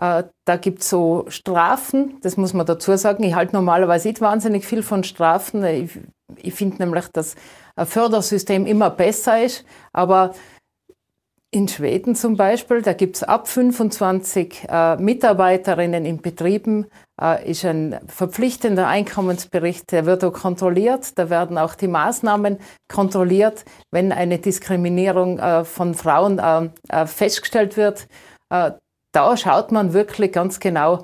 Äh, 0.00 0.24
da 0.46 0.56
gibt 0.56 0.80
es 0.80 0.88
so 0.88 1.26
Strafen, 1.28 2.16
das 2.22 2.38
muss 2.38 2.54
man 2.54 2.64
dazu 2.64 2.96
sagen. 2.96 3.22
Ich 3.22 3.34
halte 3.34 3.54
normalerweise 3.54 4.08
nicht 4.08 4.22
wahnsinnig 4.22 4.64
viel 4.64 4.82
von 4.82 5.04
Strafen. 5.04 5.62
Ich, 5.64 5.98
ich 6.36 6.54
finde 6.54 6.78
nämlich, 6.78 7.06
dass 7.08 7.36
ein 7.76 7.86
Fördersystem 7.86 8.64
immer 8.64 8.88
besser 8.88 9.44
ist. 9.44 9.64
Aber 9.92 10.32
in 11.50 11.68
Schweden 11.68 12.14
zum 12.14 12.36
Beispiel, 12.36 12.80
da 12.80 12.94
gibt 12.94 13.16
es 13.16 13.22
ab 13.24 13.46
25 13.46 14.68
äh, 14.68 14.96
Mitarbeiterinnen 14.96 16.06
in 16.06 16.22
Betrieben, 16.22 16.86
äh, 17.20 17.50
ist 17.50 17.66
ein 17.66 17.98
verpflichtender 18.06 18.86
Einkommensbericht, 18.86 19.92
der 19.92 20.06
wird 20.06 20.24
auch 20.24 20.32
kontrolliert. 20.32 21.18
Da 21.18 21.28
werden 21.28 21.58
auch 21.58 21.74
die 21.74 21.88
Maßnahmen 21.88 22.58
kontrolliert, 22.88 23.66
wenn 23.90 24.12
eine 24.12 24.38
Diskriminierung 24.38 25.38
äh, 25.40 25.64
von 25.64 25.92
Frauen 25.94 26.38
äh, 26.38 26.70
äh, 26.88 27.06
festgestellt 27.06 27.76
wird 27.76 28.06
da 29.12 29.36
schaut 29.36 29.72
man 29.72 29.92
wirklich 29.92 30.32
ganz 30.32 30.60
genau. 30.60 31.02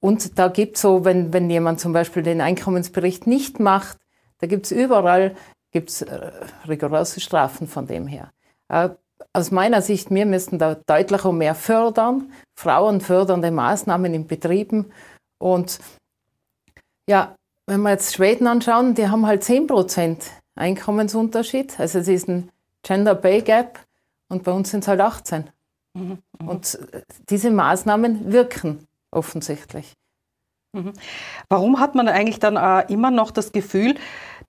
Und 0.00 0.38
da 0.38 0.48
gibt 0.48 0.76
es 0.76 0.82
so, 0.82 1.04
wenn, 1.04 1.32
wenn 1.32 1.48
jemand 1.48 1.80
zum 1.80 1.92
Beispiel 1.92 2.22
den 2.22 2.40
Einkommensbericht 2.40 3.26
nicht 3.26 3.58
macht, 3.58 3.98
da 4.38 4.46
gibt 4.46 4.66
es 4.66 4.72
überall 4.72 5.34
gibt's, 5.74 6.02
äh, 6.02 6.30
rigorose 6.68 7.20
Strafen 7.20 7.66
von 7.66 7.86
dem 7.86 8.06
her. 8.06 8.32
Äh, 8.68 8.90
aus 9.32 9.50
meiner 9.50 9.82
Sicht, 9.82 10.10
wir 10.10 10.24
müssten 10.24 10.58
da 10.58 10.76
deutlich 10.76 11.24
mehr 11.24 11.54
fördern, 11.54 12.32
Frauen 12.54 13.00
fördernde 13.00 13.50
Maßnahmen 13.50 14.14
in 14.14 14.26
Betrieben. 14.26 14.92
Und 15.38 15.80
ja, 17.08 17.34
wenn 17.66 17.82
wir 17.82 17.90
jetzt 17.90 18.14
Schweden 18.14 18.46
anschauen, 18.46 18.94
die 18.94 19.08
haben 19.08 19.26
halt 19.26 19.42
10% 19.42 20.18
Einkommensunterschied. 20.54 21.80
Also 21.80 21.98
es 21.98 22.08
ist 22.08 22.28
ein 22.28 22.50
Gender 22.82 23.14
Pay 23.14 23.42
Gap 23.42 23.80
und 24.28 24.44
bei 24.44 24.52
uns 24.52 24.70
sind 24.70 24.84
es 24.84 24.88
halt 24.88 25.00
18. 25.00 25.50
Mhm. 25.94 26.18
Und 26.44 26.78
diese 27.30 27.50
Maßnahmen 27.50 28.32
wirken 28.32 28.86
offensichtlich. 29.10 29.94
Mhm. 30.72 30.92
Warum 31.48 31.78
hat 31.78 31.94
man 31.94 32.08
eigentlich 32.08 32.40
dann 32.40 32.56
äh, 32.56 32.92
immer 32.92 33.10
noch 33.10 33.30
das 33.30 33.52
Gefühl, 33.52 33.94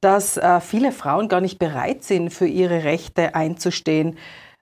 dass 0.02 0.38
äh, 0.38 0.60
viele 0.60 0.92
Frauen 0.92 1.30
gar 1.30 1.42
nicht 1.42 1.60
bereit 1.60 2.04
sind, 2.04 2.32
für 2.32 2.48
ihre 2.48 2.84
Rechte 2.84 3.36
einzustehen, 3.36 4.18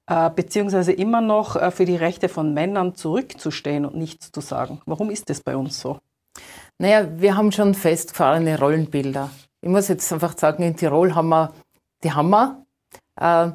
äh, 0.07 0.29
beziehungsweise 0.29 0.91
immer 0.91 1.21
noch 1.21 1.55
äh, 1.55 1.71
für 1.71 1.85
die 1.85 1.95
Rechte 1.95 2.27
von 2.27 2.53
Männern 2.53 2.95
zurückzustehen 2.95 3.85
und 3.85 3.95
nichts 3.95 4.31
zu 4.31 4.41
sagen? 4.41 4.81
Warum 4.85 5.09
ist 5.09 5.29
das 5.29 5.39
bei 5.41 5.55
uns 5.55 5.79
so? 5.79 5.99
Naja, 6.77 7.07
wir 7.15 7.37
haben 7.37 7.51
schon 7.51 7.73
festgefahrene 7.73 8.59
Rollenbilder. 8.59 9.29
Ich 9.61 9.69
muss 9.69 9.87
jetzt 9.87 10.11
einfach 10.11 10.37
sagen, 10.37 10.63
in 10.63 10.75
Tirol 10.75 11.15
haben 11.15 11.29
wir 11.29 11.53
die 12.03 12.11
Hammer. 12.11 12.65
Äh, 13.15 13.51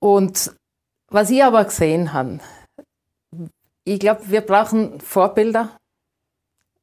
und 0.00 0.52
was 1.12 1.30
ich 1.30 1.44
aber 1.44 1.64
gesehen 1.64 2.12
habe, 2.12 2.40
ich 3.84 3.98
glaube, 3.98 4.22
wir 4.26 4.40
brauchen 4.42 5.00
Vorbilder. 5.00 5.70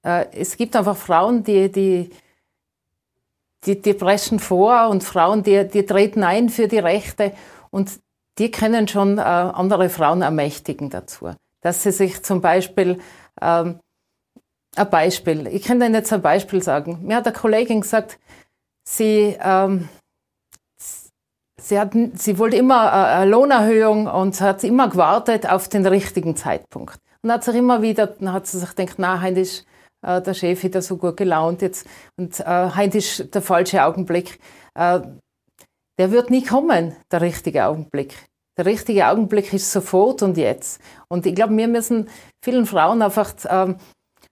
Äh, 0.04 0.26
es 0.34 0.58
gibt 0.58 0.76
einfach 0.76 0.98
Frauen, 0.98 1.44
die, 1.44 1.72
die, 1.72 2.10
die, 3.66 3.82
die 3.82 3.94
preschen 3.94 4.40
vor 4.40 4.90
und 4.90 5.04
Frauen, 5.04 5.44
die, 5.44 5.68
die 5.68 5.86
treten 5.86 6.24
ein 6.24 6.50
für 6.50 6.68
die 6.68 6.80
Rechte 6.80 7.34
und 7.72 8.00
die 8.38 8.52
können 8.52 8.88
schon 8.88 9.18
äh, 9.18 9.22
andere 9.22 9.90
Frauen 9.90 10.22
ermächtigen 10.22 10.90
dazu. 10.90 11.32
Dass 11.62 11.84
sie 11.84 11.92
sich 11.92 12.24
zum 12.24 12.42
Beispiel, 12.42 13.00
ähm, 13.42 13.80
ein 14.76 14.90
Beispiel, 14.90 15.48
ich 15.48 15.64
kann 15.64 15.82
Ihnen 15.82 15.94
jetzt 15.94 16.14
ein 16.14 16.22
Beispiel 16.22 16.62
sagen. 16.62 17.00
Mir 17.04 17.18
hat 17.18 17.28
eine 17.28 17.36
Kollegin 17.36 17.82
gesagt, 17.82 18.18
sie, 18.84 19.36
ähm, 19.42 19.90
sie, 21.62 21.80
hat, 21.80 21.94
sie 22.16 22.38
wollte 22.38 22.58
immer 22.58 22.92
eine 22.92 23.30
Lohnerhöhung 23.30 24.08
und 24.08 24.40
hat 24.42 24.64
immer 24.64 24.90
gewartet 24.90 25.50
auf 25.50 25.68
den 25.68 25.86
richtigen 25.86 26.36
Zeitpunkt. 26.36 27.00
Und 27.22 27.32
hat 27.32 27.44
sich 27.44 27.56
immer 27.56 27.82
wieder, 27.82 28.08
dann 28.08 28.34
hat 28.34 28.48
sie 28.48 28.60
sich 28.60 28.76
gedacht, 28.76 28.96
na, 28.98 29.22
heute 29.22 29.42
äh, 30.02 30.22
der 30.22 30.34
Chef 30.34 30.64
wieder 30.64 30.82
so 30.82 30.98
gut 30.98 31.18
gelaunt 31.18 31.62
jetzt 31.62 31.86
und 32.18 32.40
äh, 32.40 32.70
heute 32.76 33.26
der 33.26 33.42
falsche 33.42 33.84
Augenblick. 33.84 34.40
Äh, 34.76 35.02
der 35.98 36.12
wird 36.12 36.30
nie 36.30 36.44
kommen, 36.44 36.96
der 37.12 37.22
richtige 37.22 37.66
Augenblick. 37.66 38.16
Der 38.58 38.66
richtige 38.66 39.08
Augenblick 39.08 39.54
ist 39.54 39.72
sofort 39.72 40.22
und 40.22 40.38
jetzt. 40.38 40.82
Und 41.10 41.26
ich 41.26 41.36
glaube, 41.36 41.56
wir 41.56 41.68
müssen 41.68 42.10
vielen 42.42 42.66
Frauen 42.66 43.02
einfach 43.02 43.34
äh, 43.46 43.76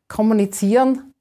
kommunizieren, 0.07 1.13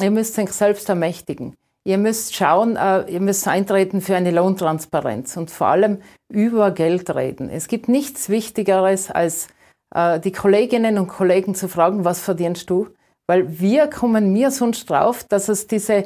ihr 0.00 0.10
müsst 0.10 0.38
euch 0.38 0.52
selbst 0.52 0.88
ermächtigen. 0.88 1.54
Ihr 1.84 1.98
müsst 1.98 2.34
schauen, 2.34 2.76
äh, 2.76 3.10
ihr 3.10 3.20
müsst 3.20 3.46
eintreten 3.48 4.00
für 4.00 4.14
eine 4.14 4.30
Lohntransparenz 4.30 5.36
und 5.36 5.50
vor 5.50 5.66
allem 5.68 6.00
über 6.30 6.70
Geld 6.70 7.12
reden. 7.14 7.50
Es 7.50 7.66
gibt 7.66 7.88
nichts 7.88 8.28
Wichtigeres, 8.28 9.10
als 9.10 9.48
äh, 9.94 10.20
die 10.20 10.32
Kolleginnen 10.32 10.98
und 10.98 11.08
Kollegen 11.08 11.54
zu 11.54 11.68
fragen, 11.68 12.04
was 12.04 12.20
verdienst 12.20 12.70
du? 12.70 12.88
Weil 13.26 13.60
wir 13.60 13.88
kommen 13.88 14.32
mir 14.32 14.50
sonst 14.50 14.90
drauf, 14.90 15.24
dass 15.24 15.48
es 15.48 15.66
diese 15.66 16.04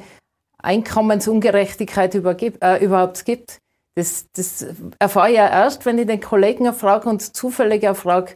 Einkommensungerechtigkeit 0.62 2.14
äh, 2.14 2.85
überhaupt 2.85 3.25
gibt. 3.25 3.59
Das, 3.97 4.26
das 4.33 4.66
erfahre 4.99 5.30
ich 5.30 5.37
ja 5.37 5.49
erst, 5.49 5.87
wenn 5.87 5.99
ich 5.99 6.06
den 6.06 6.21
Kollegen 6.21 6.66
erfrage 6.66 7.09
und 7.09 7.21
zufällig 7.37 7.83
erfrage, 7.83 8.35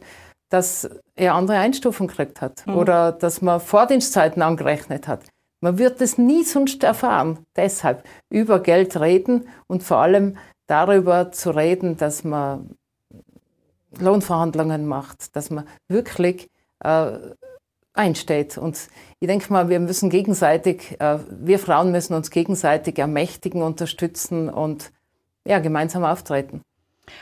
dass 0.49 0.89
er 1.15 1.35
andere 1.35 1.57
Einstufungen 1.57 2.09
gekriegt 2.09 2.41
hat 2.41 2.65
mhm. 2.67 2.75
oder 2.75 3.11
dass 3.11 3.41
man 3.41 3.59
Vordienstzeiten 3.59 4.41
angerechnet 4.41 5.07
hat. 5.07 5.30
Man 5.61 5.77
wird 5.77 6.01
das 6.01 6.17
nie 6.17 6.43
sonst 6.43 6.83
erfahren. 6.83 7.45
Deshalb 7.55 8.03
über 8.29 8.59
Geld 8.61 8.99
reden 8.99 9.47
und 9.67 9.83
vor 9.83 9.97
allem 9.97 10.37
darüber 10.67 11.31
zu 11.31 11.51
reden, 11.51 11.97
dass 11.97 12.23
man 12.23 12.75
Lohnverhandlungen 13.99 14.87
macht, 14.87 15.35
dass 15.35 15.49
man 15.49 15.67
wirklich 15.87 16.49
äh, 16.83 17.11
einsteht. 17.93 18.57
Und 18.57 18.89
ich 19.19 19.27
denke 19.27 19.51
mal, 19.51 19.69
wir 19.69 19.79
müssen 19.79 20.09
gegenseitig, 20.09 20.99
äh, 20.99 21.19
wir 21.29 21.59
Frauen 21.59 21.91
müssen 21.91 22.13
uns 22.13 22.31
gegenseitig 22.31 22.97
ermächtigen, 22.97 23.61
unterstützen 23.61 24.49
und 24.49 24.91
ja, 25.45 25.59
gemeinsam 25.59 26.03
auftreten. 26.03 26.61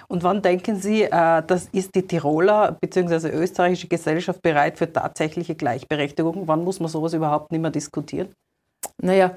Und 0.08 0.24
wann 0.24 0.42
denken 0.42 0.76
Sie, 0.76 1.04
äh, 1.04 1.44
das 1.46 1.68
ist 1.72 1.96
die 1.96 2.06
Tiroler 2.06 2.78
bzw. 2.80 3.30
österreichische 3.30 3.88
Gesellschaft 3.88 4.42
bereit 4.42 4.78
für 4.78 4.92
tatsächliche 4.92 5.56
Gleichberechtigung? 5.56 6.48
Wann 6.48 6.64
muss 6.64 6.80
man 6.80 6.90
sowas 6.90 7.14
überhaupt 7.14 7.52
nicht 7.52 7.62
mehr 7.62 7.72
diskutieren? 7.72 8.30
Naja, 9.02 9.32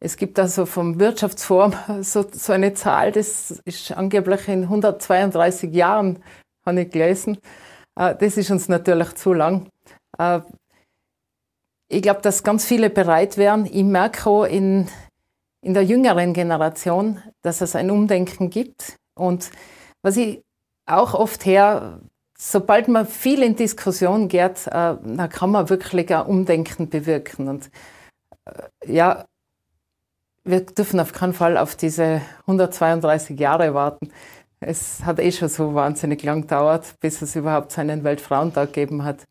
es 0.00 0.16
gibt 0.16 0.38
also 0.38 0.66
vom 0.66 0.98
Wirtschaftsforum 0.98 1.74
so, 2.02 2.24
so 2.30 2.52
eine 2.52 2.74
Zahl, 2.74 3.12
das 3.12 3.62
ist 3.64 3.92
angeblich 3.92 4.48
in 4.48 4.64
132 4.64 5.72
Jahren, 5.74 6.22
habe 6.64 6.82
ich 6.82 6.90
gelesen. 6.90 7.38
Äh, 7.96 8.14
das 8.16 8.36
ist 8.36 8.50
uns 8.50 8.68
natürlich 8.68 9.14
zu 9.14 9.32
lang. 9.32 9.68
Äh, 10.18 10.40
ich 11.88 12.02
glaube, 12.02 12.20
dass 12.20 12.42
ganz 12.42 12.64
viele 12.64 12.90
bereit 12.90 13.36
wären. 13.36 13.64
Ich 13.66 13.84
merke 13.84 14.28
auch 14.28 14.44
in, 14.44 14.88
in 15.62 15.72
der 15.72 15.84
jüngeren 15.84 16.32
Generation, 16.32 17.22
dass 17.42 17.60
es 17.60 17.76
ein 17.76 17.90
Umdenken 17.90 18.50
gibt. 18.50 18.96
Und 19.14 19.50
was 20.02 20.16
ich 20.16 20.42
auch 20.86 21.14
oft 21.14 21.44
her, 21.44 22.00
sobald 22.38 22.88
man 22.88 23.06
viel 23.06 23.42
in 23.42 23.56
Diskussion 23.56 24.28
geht, 24.28 24.66
äh, 24.66 24.96
dann 25.02 25.28
kann 25.28 25.50
man 25.50 25.68
wirklich 25.68 26.14
ein 26.14 26.26
Umdenken 26.26 26.88
bewirken. 26.88 27.48
Und 27.48 27.70
äh, 28.44 28.92
ja, 28.92 29.26
wir 30.44 30.60
dürfen 30.60 31.00
auf 31.00 31.12
keinen 31.12 31.32
Fall 31.32 31.56
auf 31.56 31.74
diese 31.74 32.22
132 32.42 33.38
Jahre 33.38 33.74
warten. 33.74 34.12
Es 34.60 35.04
hat 35.04 35.18
eh 35.18 35.32
schon 35.32 35.48
so 35.48 35.74
wahnsinnig 35.74 36.22
lang 36.22 36.42
gedauert, 36.42 36.94
bis 37.00 37.20
es 37.20 37.36
überhaupt 37.36 37.72
seinen 37.72 38.04
Weltfrauentag 38.04 38.72
gegeben 38.72 39.04
hat. 39.04 39.24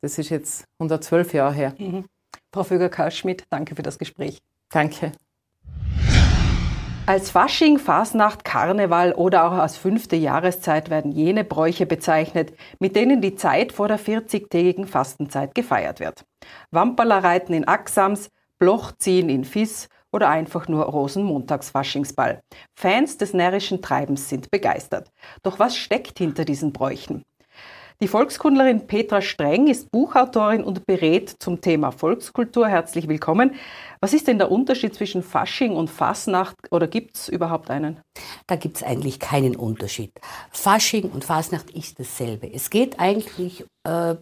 Das 0.00 0.18
ist 0.18 0.30
jetzt 0.30 0.64
112 0.78 1.34
Jahre 1.34 1.54
her. 1.54 1.74
Mhm. 1.78 2.06
Frau 2.52 2.64
Vöger-Karl-Schmidt, 2.64 3.44
danke 3.50 3.76
für 3.76 3.82
das 3.82 3.98
Gespräch. 3.98 4.38
Danke. 4.70 5.12
Als 7.04 7.32
Fasching, 7.32 7.80
Fasnacht, 7.80 8.44
Karneval 8.44 9.12
oder 9.14 9.44
auch 9.44 9.58
als 9.58 9.76
fünfte 9.76 10.14
Jahreszeit 10.14 10.88
werden 10.88 11.10
jene 11.10 11.42
Bräuche 11.42 11.84
bezeichnet, 11.84 12.54
mit 12.78 12.94
denen 12.94 13.20
die 13.20 13.34
Zeit 13.34 13.72
vor 13.72 13.88
der 13.88 13.98
40-tägigen 13.98 14.86
Fastenzeit 14.86 15.52
gefeiert 15.56 15.98
wird. 15.98 16.24
Wamperlerreiten 16.70 17.56
in 17.56 17.66
Axams, 17.66 18.30
Blochziehen 18.60 19.28
in 19.30 19.44
Fiss 19.44 19.88
oder 20.12 20.28
einfach 20.28 20.68
nur 20.68 20.84
Rosenmontagsfaschingsball. 20.84 22.40
Fans 22.76 23.18
des 23.18 23.34
närrischen 23.34 23.82
Treibens 23.82 24.28
sind 24.28 24.52
begeistert. 24.52 25.10
Doch 25.42 25.58
was 25.58 25.76
steckt 25.76 26.18
hinter 26.18 26.44
diesen 26.44 26.72
Bräuchen? 26.72 27.24
Die 28.02 28.08
Volkskundlerin 28.08 28.88
Petra 28.88 29.22
Streng 29.22 29.68
ist 29.68 29.92
Buchautorin 29.92 30.64
und 30.64 30.84
berät 30.86 31.36
zum 31.38 31.60
Thema 31.60 31.92
Volkskultur. 31.92 32.66
Herzlich 32.66 33.06
willkommen. 33.06 33.54
Was 34.00 34.12
ist 34.12 34.26
denn 34.26 34.38
der 34.38 34.50
Unterschied 34.50 34.92
zwischen 34.92 35.22
Fasching 35.22 35.76
und 35.76 35.88
Fasnacht 35.88 36.56
oder 36.72 36.88
gibt 36.88 37.16
es 37.16 37.28
überhaupt 37.28 37.70
einen? 37.70 38.00
Da 38.48 38.56
gibt 38.56 38.78
es 38.78 38.82
eigentlich 38.82 39.20
keinen 39.20 39.54
Unterschied. 39.54 40.10
Fasching 40.50 41.12
und 41.12 41.24
Fasnacht 41.24 41.70
ist 41.70 42.00
dasselbe. 42.00 42.52
Es 42.52 42.70
geht 42.70 42.98
eigentlich 42.98 43.64
äh, 43.84 44.16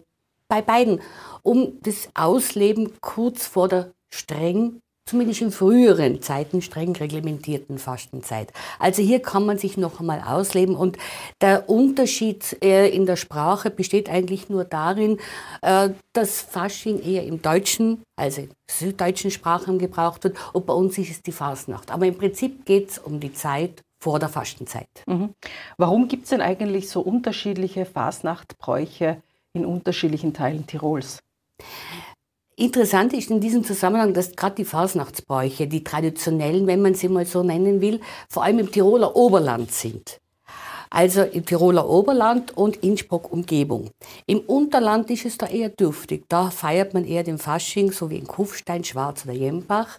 bei 0.47 0.61
beiden 0.61 1.01
um 1.41 1.79
das 1.81 2.07
Ausleben 2.13 2.93
kurz 3.01 3.47
vor 3.47 3.67
der 3.67 3.93
streng 4.13 4.79
zumindest 5.05 5.41
in 5.41 5.51
früheren 5.51 6.21
Zeiten 6.21 6.61
streng 6.61 6.95
reglementierten 6.95 7.77
Fastenzeit. 7.77 8.51
Also 8.79 9.01
hier 9.01 9.21
kann 9.21 9.45
man 9.45 9.57
sich 9.57 9.77
noch 9.77 9.99
einmal 9.99 10.21
ausleben 10.21 10.75
und 10.75 10.97
der 11.41 11.69
Unterschied 11.69 12.57
äh, 12.63 12.87
in 12.89 13.05
der 13.05 13.15
Sprache 13.15 13.69
besteht 13.69 14.09
eigentlich 14.09 14.49
nur 14.49 14.63
darin, 14.63 15.17
äh, 15.61 15.89
dass 16.13 16.41
Fasching 16.41 17.01
eher 17.01 17.25
im 17.25 17.41
deutschen, 17.41 18.03
also 18.15 18.47
süddeutschen 18.69 19.31
Sprachen 19.31 19.79
gebraucht 19.79 20.23
wird 20.23 20.37
und 20.53 20.65
bei 20.65 20.73
uns 20.73 20.97
ist 20.97 21.11
es 21.11 21.21
die 21.21 21.31
Fastnacht. 21.31 21.91
Aber 21.91 22.05
im 22.05 22.17
Prinzip 22.17 22.65
geht 22.65 22.91
es 22.91 22.97
um 22.99 23.19
die 23.19 23.33
Zeit 23.33 23.81
vor 24.01 24.19
der 24.19 24.29
Fastenzeit. 24.29 24.89
Mhm. 25.05 25.33
Warum 25.77 26.07
gibt 26.07 26.23
es 26.23 26.29
denn 26.29 26.41
eigentlich 26.41 26.89
so 26.89 27.01
unterschiedliche 27.01 27.85
Fastnachtbräuche 27.85 29.21
in 29.53 29.65
unterschiedlichen 29.65 30.33
Teilen 30.33 30.65
Tirols? 30.65 31.19
Interessant 32.61 33.11
ist 33.13 33.31
in 33.31 33.39
diesem 33.39 33.63
Zusammenhang, 33.63 34.13
dass 34.13 34.35
gerade 34.35 34.57
die 34.57 34.65
Fasnachtsbräuche, 34.65 35.65
die 35.65 35.83
traditionellen, 35.83 36.67
wenn 36.67 36.79
man 36.79 36.93
sie 36.93 37.09
mal 37.09 37.25
so 37.25 37.41
nennen 37.41 37.81
will, 37.81 37.99
vor 38.29 38.43
allem 38.43 38.59
im 38.59 38.71
Tiroler 38.71 39.15
Oberland 39.15 39.71
sind. 39.71 40.19
Also 40.91 41.23
im 41.23 41.43
Tiroler 41.43 41.89
Oberland 41.89 42.55
und 42.55 42.75
Innsbruck 42.83 43.31
Umgebung. 43.31 43.89
Im 44.27 44.41
Unterland 44.41 45.09
ist 45.09 45.25
es 45.25 45.39
da 45.39 45.47
eher 45.47 45.69
dürftig. 45.69 46.25
Da 46.29 46.51
feiert 46.51 46.93
man 46.93 47.03
eher 47.03 47.23
den 47.23 47.39
Fasching, 47.39 47.91
so 47.91 48.11
wie 48.11 48.17
in 48.17 48.27
Kufstein, 48.27 48.83
Schwarz 48.83 49.25
oder 49.25 49.33
Jembach. 49.33 49.97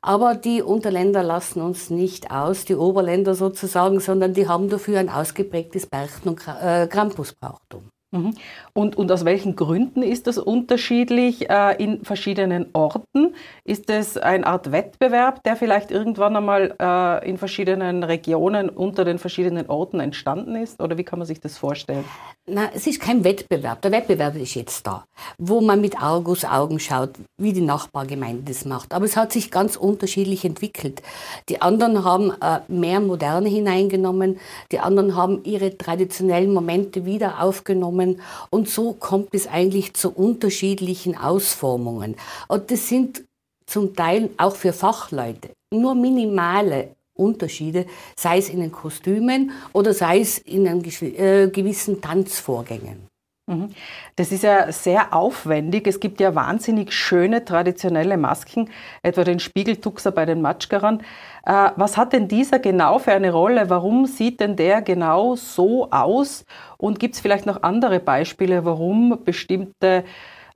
Aber 0.00 0.34
die 0.34 0.62
Unterländer 0.62 1.22
lassen 1.22 1.60
uns 1.60 1.90
nicht 1.90 2.30
aus, 2.30 2.64
die 2.64 2.76
Oberländer 2.76 3.34
sozusagen, 3.34 4.00
sondern 4.00 4.32
die 4.32 4.48
haben 4.48 4.70
dafür 4.70 4.98
ein 4.98 5.10
ausgeprägtes 5.10 5.84
Berchten- 5.84 6.30
und 6.30 6.40
äh, 6.48 6.86
Krampusbrauchtum. 6.86 7.82
Mhm. 8.10 8.34
Und, 8.72 8.96
und 8.96 9.12
aus 9.12 9.26
welchen 9.26 9.54
Gründen 9.54 10.02
ist 10.02 10.26
das 10.26 10.38
unterschiedlich 10.38 11.50
äh, 11.50 11.76
in 11.82 12.04
verschiedenen 12.04 12.70
Orten? 12.72 13.34
Ist 13.64 13.90
es 13.90 14.16
eine 14.16 14.46
Art 14.46 14.72
Wettbewerb, 14.72 15.42
der 15.42 15.56
vielleicht 15.56 15.90
irgendwann 15.90 16.34
einmal 16.34 16.74
äh, 16.80 17.28
in 17.28 17.36
verschiedenen 17.36 18.02
Regionen 18.04 18.70
unter 18.70 19.04
den 19.04 19.18
verschiedenen 19.18 19.66
Orten 19.66 20.00
entstanden 20.00 20.56
ist? 20.56 20.80
Oder 20.80 20.96
wie 20.96 21.04
kann 21.04 21.18
man 21.18 21.26
sich 21.26 21.40
das 21.40 21.58
vorstellen? 21.58 22.04
Na, 22.46 22.70
es 22.74 22.86
ist 22.86 22.98
kein 22.98 23.24
Wettbewerb. 23.24 23.82
Der 23.82 23.92
Wettbewerb 23.92 24.36
ist 24.36 24.54
jetzt 24.54 24.86
da, 24.86 25.04
wo 25.36 25.60
man 25.60 25.82
mit 25.82 26.02
Augus 26.02 26.46
Augen 26.46 26.80
schaut, 26.80 27.10
wie 27.36 27.52
die 27.52 27.60
Nachbargemeinde 27.60 28.44
das 28.44 28.64
macht. 28.64 28.94
Aber 28.94 29.04
es 29.04 29.18
hat 29.18 29.32
sich 29.32 29.50
ganz 29.50 29.76
unterschiedlich 29.76 30.46
entwickelt. 30.46 31.02
Die 31.50 31.60
anderen 31.60 32.04
haben 32.04 32.32
äh, 32.40 32.60
mehr 32.68 33.00
Moderne 33.00 33.50
hineingenommen, 33.50 34.38
die 34.72 34.78
anderen 34.78 35.14
haben 35.14 35.44
ihre 35.44 35.76
traditionellen 35.76 36.54
Momente 36.54 37.04
wieder 37.04 37.42
aufgenommen 37.42 37.97
Formen 37.98 38.20
und 38.50 38.68
so 38.68 38.92
kommt 38.92 39.34
es 39.34 39.46
eigentlich 39.46 39.94
zu 39.94 40.10
unterschiedlichen 40.10 41.16
Ausformungen. 41.16 42.16
Und 42.48 42.70
das 42.70 42.88
sind 42.88 43.24
zum 43.66 43.94
Teil 43.94 44.30
auch 44.36 44.56
für 44.56 44.72
Fachleute 44.72 45.50
nur 45.72 45.94
minimale 45.94 46.94
Unterschiede, 47.14 47.86
sei 48.16 48.38
es 48.38 48.48
in 48.48 48.60
den 48.60 48.72
Kostümen 48.72 49.50
oder 49.72 49.92
sei 49.92 50.20
es 50.20 50.38
in 50.38 50.66
einem, 50.66 50.82
äh, 50.84 51.48
gewissen 51.48 52.00
Tanzvorgängen. 52.00 53.08
Mhm. 53.48 53.70
Das 54.16 54.30
ist 54.30 54.44
ja 54.44 54.70
sehr 54.70 55.14
aufwendig. 55.14 55.86
Es 55.86 56.00
gibt 56.00 56.20
ja 56.20 56.34
wahnsinnig 56.34 56.92
schöne 56.92 57.46
traditionelle 57.46 58.18
Masken, 58.18 58.68
etwa 59.02 59.24
den 59.24 59.40
Spiegeltuxer 59.40 60.12
bei 60.12 60.26
den 60.26 60.42
Matschgerern. 60.42 61.00
Äh, 61.46 61.70
was 61.76 61.96
hat 61.96 62.12
denn 62.12 62.28
dieser 62.28 62.58
genau 62.58 62.98
für 62.98 63.12
eine 63.12 63.32
Rolle? 63.32 63.70
Warum 63.70 64.04
sieht 64.04 64.40
denn 64.40 64.54
der 64.56 64.82
genau 64.82 65.34
so 65.34 65.90
aus? 65.90 66.44
Und 66.76 66.98
gibt 67.00 67.14
es 67.14 67.20
vielleicht 67.20 67.46
noch 67.46 67.62
andere 67.62 68.00
Beispiele, 68.00 68.66
warum 68.66 69.24
bestimmte 69.24 70.04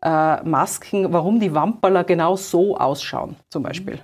äh, 0.02 0.42
Masken, 0.42 1.12
warum 1.14 1.40
die 1.40 1.54
Wamperler 1.54 2.04
genau 2.04 2.36
so 2.36 2.76
ausschauen, 2.76 3.36
zum 3.48 3.62
Beispiel? 3.62 4.00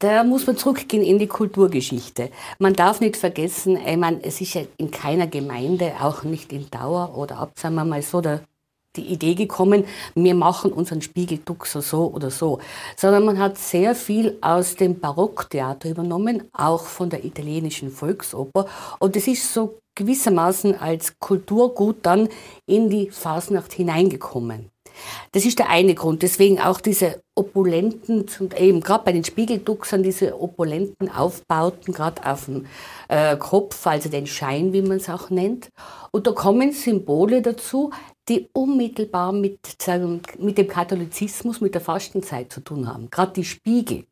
Da 0.00 0.24
muss 0.24 0.46
man 0.46 0.56
zurückgehen 0.56 1.02
in 1.02 1.18
die 1.18 1.26
Kulturgeschichte. 1.26 2.30
Man 2.58 2.72
darf 2.72 3.02
nicht 3.02 3.18
vergessen, 3.18 3.76
ich 3.76 3.98
meine, 3.98 4.24
es 4.24 4.40
ist 4.40 4.54
ja 4.54 4.62
in 4.78 4.90
keiner 4.90 5.26
Gemeinde, 5.26 5.92
auch 6.00 6.22
nicht 6.22 6.54
in 6.54 6.70
Dauer 6.70 7.18
oder 7.18 7.36
ab, 7.36 7.52
sagen 7.56 7.74
wir 7.74 7.84
mal 7.84 8.00
so, 8.00 8.22
der, 8.22 8.40
die 8.96 9.04
Idee 9.04 9.34
gekommen, 9.34 9.84
wir 10.14 10.34
machen 10.34 10.72
unseren 10.72 11.02
Spiegelduxer 11.02 11.82
so 11.82 12.10
oder 12.14 12.30
so, 12.30 12.60
sondern 12.96 13.26
man 13.26 13.38
hat 13.38 13.58
sehr 13.58 13.94
viel 13.94 14.38
aus 14.40 14.74
dem 14.74 14.98
Barocktheater 14.98 15.90
übernommen, 15.90 16.48
auch 16.54 16.84
von 16.84 17.10
der 17.10 17.22
italienischen 17.22 17.90
Volksoper. 17.90 18.64
Und 19.00 19.16
es 19.16 19.28
ist 19.28 19.52
so 19.52 19.80
gewissermaßen 19.96 20.80
als 20.80 21.18
Kulturgut 21.18 21.98
dann 22.04 22.30
in 22.64 22.88
die 22.88 23.10
Fasnacht 23.10 23.74
hineingekommen. 23.74 24.70
Das 25.32 25.44
ist 25.44 25.58
der 25.58 25.68
eine 25.68 25.94
Grund. 25.94 26.22
Deswegen 26.22 26.60
auch 26.60 26.80
diese 26.80 27.22
opulenten, 27.34 28.26
eben 28.58 28.80
gerade 28.80 29.04
bei 29.04 29.12
den 29.12 29.24
Spiegelduxern, 29.24 30.02
diese 30.02 30.40
opulenten 30.40 31.10
Aufbauten, 31.10 31.94
gerade 31.94 32.24
auf 32.26 32.46
dem 32.46 32.66
äh, 33.08 33.36
Kopf, 33.36 33.86
also 33.86 34.08
den 34.08 34.26
Schein, 34.26 34.72
wie 34.72 34.82
man 34.82 34.98
es 34.98 35.08
auch 35.08 35.30
nennt. 35.30 35.68
Und 36.10 36.26
da 36.26 36.32
kommen 36.32 36.72
Symbole 36.72 37.42
dazu, 37.42 37.90
die 38.28 38.48
unmittelbar 38.52 39.32
mit, 39.32 39.58
mit 40.38 40.58
dem 40.58 40.68
Katholizismus, 40.68 41.60
mit 41.60 41.74
der 41.74 41.80
Fastenzeit 41.80 42.52
zu 42.52 42.60
tun 42.60 42.86
haben. 42.86 43.10
Gerade 43.10 43.32
die 43.32 43.44
Spiegel. 43.44 44.04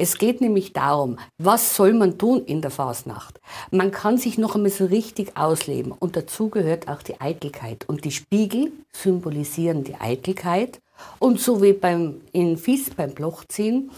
Es 0.00 0.16
geht 0.16 0.40
nämlich 0.40 0.72
darum, 0.72 1.18
was 1.36 1.76
soll 1.76 1.92
man 1.92 2.16
tun 2.16 2.42
in 2.46 2.62
der 2.62 2.70
Fasnacht? 2.70 3.38
Man 3.70 3.90
kann 3.90 4.16
sich 4.16 4.38
noch 4.38 4.54
einmal 4.54 4.70
so 4.70 4.86
richtig 4.86 5.36
ausleben 5.36 5.92
und 5.92 6.16
dazu 6.16 6.48
gehört 6.48 6.88
auch 6.88 7.02
die 7.02 7.20
Eitelkeit. 7.20 7.86
Und 7.86 8.06
die 8.06 8.10
Spiegel 8.10 8.72
symbolisieren 8.94 9.84
die 9.84 9.96
Eitelkeit 9.96 10.80
und 11.18 11.38
so 11.38 11.60
wie 11.62 11.74
beim, 11.74 12.22
in 12.32 12.56
Fies 12.56 12.88
beim 12.88 13.10
Blochziehen, 13.10 13.90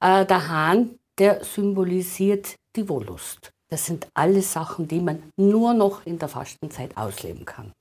äh, 0.00 0.24
der 0.24 0.48
Hahn, 0.48 0.90
der 1.18 1.42
symbolisiert 1.42 2.54
die 2.76 2.88
Wollust. 2.88 3.50
Das 3.70 3.86
sind 3.86 4.06
alles 4.14 4.52
Sachen, 4.52 4.86
die 4.86 5.00
man 5.00 5.20
nur 5.36 5.74
noch 5.74 6.06
in 6.06 6.20
der 6.20 6.28
Fastenzeit 6.28 6.96
ausleben 6.96 7.44
kann. 7.44 7.72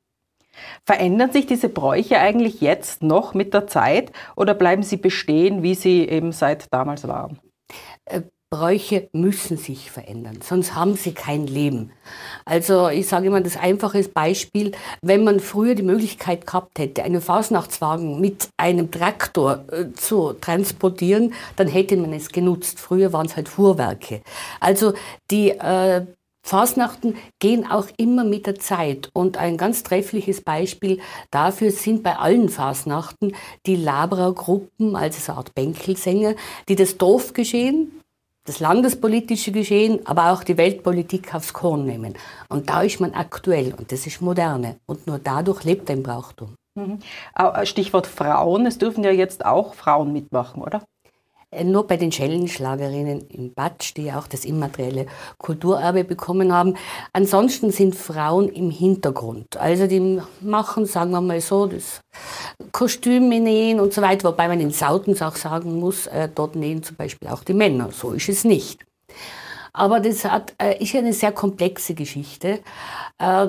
Verändern 0.87 1.31
sich 1.31 1.45
diese 1.45 1.69
Bräuche 1.69 2.17
eigentlich 2.17 2.61
jetzt 2.61 3.03
noch 3.03 3.35
mit 3.35 3.53
der 3.53 3.67
Zeit 3.67 4.11
oder 4.35 4.55
bleiben 4.55 4.81
sie 4.81 4.97
bestehen, 4.97 5.61
wie 5.61 5.75
sie 5.75 6.09
eben 6.09 6.31
seit 6.31 6.65
damals 6.73 7.07
waren? 7.07 7.39
Äh, 8.05 8.21
Bräuche 8.51 9.09
müssen 9.13 9.57
sich 9.57 9.91
verändern, 9.91 10.39
sonst 10.41 10.73
haben 10.73 10.95
sie 10.95 11.11
kein 11.13 11.45
Leben. 11.45 11.91
Also 12.45 12.89
ich 12.89 13.07
sage 13.07 13.27
immer 13.27 13.41
das 13.41 13.57
einfache 13.57 14.01
Beispiel, 14.05 14.71
wenn 15.03 15.23
man 15.23 15.39
früher 15.39 15.75
die 15.75 15.83
Möglichkeit 15.83 16.47
gehabt 16.47 16.79
hätte, 16.79 17.03
einen 17.03 17.21
Fasnachtswagen 17.21 18.19
mit 18.19 18.49
einem 18.57 18.89
Traktor 18.89 19.65
äh, 19.71 19.93
zu 19.93 20.33
transportieren, 20.33 21.35
dann 21.57 21.67
hätte 21.67 21.95
man 21.95 22.11
es 22.11 22.29
genutzt. 22.29 22.79
Früher 22.79 23.13
waren 23.13 23.27
es 23.27 23.35
halt 23.35 23.49
Fuhrwerke. 23.49 24.23
Also 24.59 24.93
die 25.29 25.51
äh, 25.51 26.07
Fasnachten 26.41 27.15
gehen 27.39 27.69
auch 27.69 27.87
immer 27.97 28.23
mit 28.23 28.47
der 28.47 28.55
Zeit. 28.55 29.09
Und 29.13 29.37
ein 29.37 29.57
ganz 29.57 29.83
treffliches 29.83 30.41
Beispiel 30.41 30.99
dafür 31.31 31.71
sind 31.71 32.01
bei 32.01 32.17
allen 32.17 32.49
Fasnachten 32.49 33.33
die 33.65 33.75
Labra-Gruppen, 33.75 34.95
also 34.95 35.19
so 35.19 35.31
eine 35.31 35.37
Art 35.39 35.53
Bänkelsänger, 35.53 36.35
die 36.67 36.75
das 36.75 36.97
Dorfgeschehen, 36.97 38.01
das 38.45 38.59
landespolitische 38.59 39.51
Geschehen, 39.51 39.99
aber 40.05 40.31
auch 40.31 40.43
die 40.43 40.57
Weltpolitik 40.57 41.35
aufs 41.35 41.53
Korn 41.53 41.85
nehmen. 41.85 42.15
Und 42.47 42.69
da 42.69 42.81
ist 42.81 42.99
man 42.99 43.13
aktuell 43.13 43.75
und 43.77 43.91
das 43.91 44.07
ist 44.07 44.21
moderne. 44.21 44.77
Und 44.87 45.05
nur 45.05 45.19
dadurch 45.19 45.63
lebt 45.65 45.91
ein 45.91 46.01
Brauchtum. 46.01 46.55
Mhm. 46.73 46.99
Stichwort 47.63 48.07
Frauen, 48.07 48.65
es 48.65 48.77
dürfen 48.77 49.03
ja 49.03 49.11
jetzt 49.11 49.45
auch 49.45 49.75
Frauen 49.75 50.13
mitmachen, 50.13 50.63
oder? 50.63 50.83
Äh, 51.51 51.63
nur 51.63 51.87
bei 51.87 51.97
den 51.97 52.11
Schellenschlagerinnen 52.11 53.27
im 53.29 53.53
Batsch, 53.53 53.95
die 53.97 54.11
auch 54.11 54.27
das 54.27 54.45
immaterielle 54.45 55.07
Kulturerbe 55.37 56.03
bekommen 56.03 56.53
haben. 56.53 56.75
Ansonsten 57.11 57.71
sind 57.71 57.95
Frauen 57.95 58.49
im 58.49 58.69
Hintergrund. 58.69 59.57
Also 59.57 59.87
die 59.87 60.21
machen, 60.41 60.85
sagen 60.85 61.11
wir 61.11 61.21
mal 61.21 61.41
so, 61.41 61.65
das 61.65 62.01
Kostüme 62.71 63.39
nähen 63.39 63.79
und 63.79 63.93
so 63.93 64.01
weiter, 64.01 64.29
wobei 64.29 64.47
man 64.47 64.59
in 64.59 64.71
Sautens 64.71 65.21
auch 65.21 65.35
sagen 65.35 65.79
muss, 65.79 66.05
äh, 66.07 66.29
dort 66.33 66.55
nähen 66.55 66.83
zum 66.83 66.95
Beispiel 66.97 67.29
auch 67.29 67.43
die 67.43 67.53
Männer. 67.53 67.89
So 67.91 68.11
ist 68.11 68.29
es 68.29 68.43
nicht. 68.43 68.85
Aber 69.73 69.99
das 69.99 70.25
hat, 70.25 70.53
äh, 70.61 70.81
ist 70.83 70.95
eine 70.95 71.13
sehr 71.13 71.31
komplexe 71.31 71.95
Geschichte. 71.95 72.59
Äh, 73.17 73.47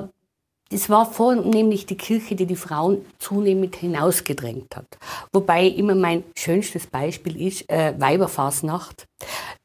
das 0.71 0.89
war 0.89 1.05
vornehmlich 1.05 1.85
die 1.85 1.97
Kirche, 1.97 2.35
die 2.35 2.45
die 2.45 2.55
Frauen 2.55 3.05
zunehmend 3.19 3.75
hinausgedrängt 3.75 4.75
hat. 4.75 4.87
Wobei 5.33 5.67
immer 5.67 5.95
mein 5.95 6.23
schönstes 6.35 6.87
Beispiel 6.87 7.39
ist 7.41 7.69
äh, 7.69 7.93
Weiberfasnacht, 7.97 9.05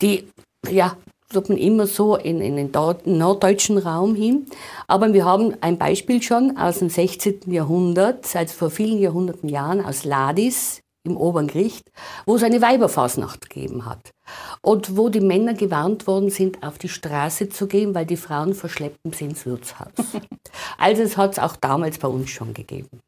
die 0.03 0.29
ja 0.69 0.97
sagt 1.33 1.49
man 1.49 1.59
immer 1.59 1.87
so 1.87 2.17
in, 2.17 2.41
in 2.41 2.57
den 2.57 2.71
norddeutschen 3.05 3.79
Raum 3.79 4.15
hin. 4.15 4.47
Aber 4.87 5.13
wir 5.13 5.25
haben 5.25 5.55
ein 5.61 5.77
Beispiel 5.77 6.23
schon 6.23 6.57
aus 6.57 6.79
dem 6.79 6.89
16. 6.89 7.41
Jahrhundert, 7.47 8.35
also 8.37 8.55
vor 8.55 8.71
vielen 8.71 9.01
Jahrhunderten 9.01 9.49
Jahren, 9.49 9.85
aus 9.85 10.05
Ladis 10.05 10.83
im 11.07 11.17
Oberen 11.17 11.47
Gericht, 11.47 11.91
wo 12.27 12.37
es 12.37 12.43
eine 12.43 12.61
Weiberfasnacht 12.61 13.49
gegeben 13.49 13.87
hat. 13.87 14.13
Und 14.61 14.97
wo 14.97 15.09
die 15.09 15.21
Männer 15.21 15.55
gewarnt 15.55 16.07
worden 16.07 16.31
sind, 16.31 16.63
auf 16.63 16.79
die 16.79 16.89
Straße 16.89 17.49
zu 17.49 17.67
gehen, 17.67 17.95
weil 17.95 18.07
die 18.07 18.17
Frauen 18.17 18.55
verschleppen 18.55 19.13
sie 19.13 19.25
ins 19.25 19.47
Wirtshaus. 19.47 19.93
also 20.79 21.03
es 21.03 21.17
hat 21.17 21.33
es 21.33 21.39
auch 21.39 21.57
damals 21.57 21.99
bei 21.99 22.09
uns 22.09 22.31
schon 22.31 22.53
gegeben. 22.53 23.01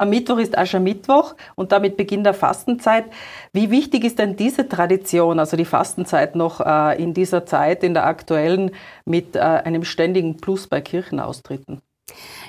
Am 0.00 0.10
Mittwoch 0.10 0.38
ist 0.38 0.56
Aschermittwoch 0.56 1.34
und 1.56 1.72
damit 1.72 1.96
Beginn 1.96 2.22
der 2.22 2.34
Fastenzeit. 2.34 3.06
Wie 3.52 3.70
wichtig 3.70 4.04
ist 4.04 4.20
denn 4.20 4.36
diese 4.36 4.68
Tradition, 4.68 5.40
also 5.40 5.56
die 5.56 5.64
Fastenzeit 5.64 6.36
noch 6.36 6.60
äh, 6.60 7.02
in 7.02 7.14
dieser 7.14 7.46
Zeit, 7.46 7.82
in 7.82 7.94
der 7.94 8.06
aktuellen, 8.06 8.70
mit 9.04 9.34
äh, 9.34 9.40
einem 9.40 9.84
ständigen 9.84 10.36
Plus 10.36 10.68
bei 10.68 10.80
Kirchenaustritten? 10.80 11.80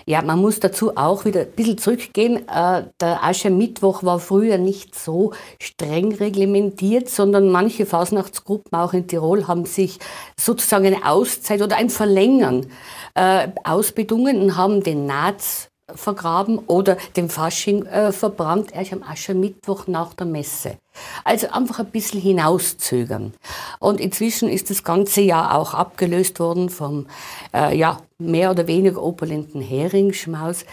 Ja, 0.06 0.22
man 0.22 0.40
muss 0.40 0.60
dazu 0.60 0.98
auch 0.98 1.26
wieder 1.26 1.42
ein 1.42 1.52
bisschen 1.52 1.78
zurückgehen. 1.78 2.48
Äh, 2.48 2.84
der 3.00 3.24
Aschermittwoch 3.24 4.04
war 4.04 4.20
früher 4.20 4.58
nicht 4.58 4.98
so 4.98 5.34
streng 5.62 6.16
reglementiert, 6.16 7.10
sondern 7.10 7.50
manche 7.50 7.86
Fasnachtsgruppen 7.86 8.78
auch 8.78 8.94
in 8.94 9.08
Tirol 9.08 9.48
haben 9.48 9.66
sich 9.66 10.00
sozusagen 10.40 10.88
eine 10.88 11.06
Auszeit 11.06 11.62
oder 11.62 11.76
ein 11.76 11.90
Verlängern 11.90 12.68
äh, 13.14 13.50
ausbedungen 13.64 14.42
und 14.42 14.58
haben 14.58 14.82
den 14.82 15.06
Naz 15.06 15.69
vergraben 15.96 16.60
oder 16.60 16.98
den 17.16 17.30
Fasching 17.30 17.86
äh, 17.86 18.12
verbrannt, 18.12 18.72
erst 18.74 18.94
am 18.94 19.04
Aschermittwoch 19.04 19.88
nach 19.88 20.14
der 20.14 20.28
Messe. 20.28 20.78
Also 21.24 21.50
einfach 21.50 21.80
ein 21.80 21.92
bisschen 21.92 22.22
hinauszögern. 22.22 23.34
Und 23.80 24.00
inzwischen 24.00 24.50
ist 24.50 24.70
das 24.70 24.84
ganze 24.84 25.22
Jahr 25.22 25.56
auch 25.56 25.74
abgelöst 25.74 26.40
worden 26.40 26.70
vom 26.70 27.08
äh, 27.54 27.78
ja, 27.78 28.02
mehr 28.18 28.52
oder 28.52 28.68
weniger 28.68 29.02
opulenten 29.02 29.62
Heringsschmaus. 29.62 30.66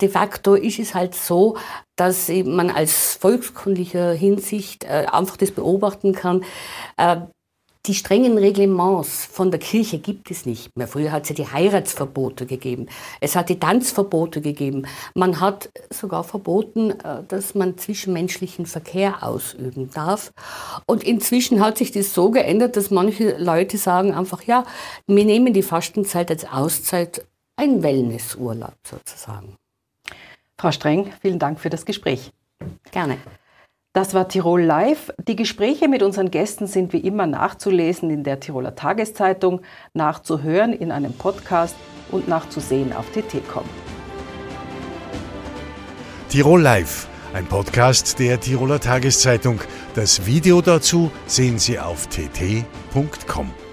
De 0.00 0.08
facto 0.08 0.54
ist 0.54 0.78
es 0.78 0.94
halt 0.94 1.14
so, 1.14 1.56
dass 1.96 2.28
man 2.28 2.70
als 2.70 3.14
volkskundlicher 3.14 4.12
Hinsicht 4.12 4.84
äh, 4.84 5.06
einfach 5.10 5.36
das 5.36 5.50
beobachten 5.50 6.12
kann. 6.12 6.44
Die 7.86 7.94
strengen 7.94 8.36
Reglements 8.36 9.24
von 9.24 9.50
der 9.50 9.60
Kirche 9.60 9.98
gibt 9.98 10.30
es 10.30 10.44
nicht 10.44 10.76
mehr. 10.76 10.88
Früher 10.88 11.12
hat 11.12 11.22
es 11.22 11.28
ja 11.30 11.34
die 11.34 11.46
Heiratsverbote 11.46 12.44
gegeben. 12.44 12.86
Es 13.20 13.34
hat 13.36 13.48
die 13.48 13.58
Tanzverbote 13.58 14.40
gegeben. 14.40 14.86
Man 15.14 15.40
hat 15.40 15.70
sogar 15.90 16.24
verboten, 16.24 16.90
äh, 16.90 17.22
dass 17.26 17.54
man 17.54 17.78
zwischenmenschlichen 17.78 18.66
Verkehr 18.66 19.22
ausüben 19.22 19.90
darf. 19.90 20.32
Und 20.86 21.04
inzwischen 21.04 21.60
hat 21.60 21.78
sich 21.78 21.92
das 21.92 22.12
so 22.12 22.30
geändert, 22.30 22.76
dass 22.76 22.90
manche 22.90 23.38
Leute 23.38 23.78
sagen 23.78 24.12
einfach, 24.12 24.42
ja, 24.42 24.64
wir 25.06 25.24
nehmen 25.24 25.54
die 25.54 25.62
Fastenzeit 25.62 26.30
als 26.30 26.44
Auszeit, 26.44 27.24
ein 27.56 27.82
Wellnessurlaub 27.82 28.76
sozusagen. 28.84 29.56
Frau 30.58 30.72
Streng, 30.72 31.12
vielen 31.22 31.38
Dank 31.38 31.60
für 31.60 31.70
das 31.70 31.84
Gespräch. 31.84 32.32
Gerne. 32.90 33.18
Das 33.92 34.14
war 34.14 34.28
Tirol 34.28 34.62
Live. 34.62 35.10
Die 35.26 35.34
Gespräche 35.34 35.88
mit 35.88 36.02
unseren 36.02 36.30
Gästen 36.30 36.66
sind 36.66 36.92
wie 36.92 36.98
immer 36.98 37.26
nachzulesen 37.26 38.10
in 38.10 38.22
der 38.22 38.38
Tiroler 38.38 38.74
Tageszeitung, 38.74 39.62
nachzuhören 39.94 40.72
in 40.72 40.92
einem 40.92 41.14
Podcast 41.14 41.74
und 42.10 42.28
nachzusehen 42.28 42.92
auf 42.92 43.10
tt.com. 43.10 43.64
Tirol 46.28 46.60
Live, 46.60 47.08
ein 47.32 47.46
Podcast 47.46 48.18
der 48.18 48.38
Tiroler 48.38 48.78
Tageszeitung. 48.78 49.60
Das 49.94 50.26
Video 50.26 50.60
dazu 50.60 51.10
sehen 51.26 51.58
Sie 51.58 51.78
auf 51.78 52.06
tt.com. 52.08 53.67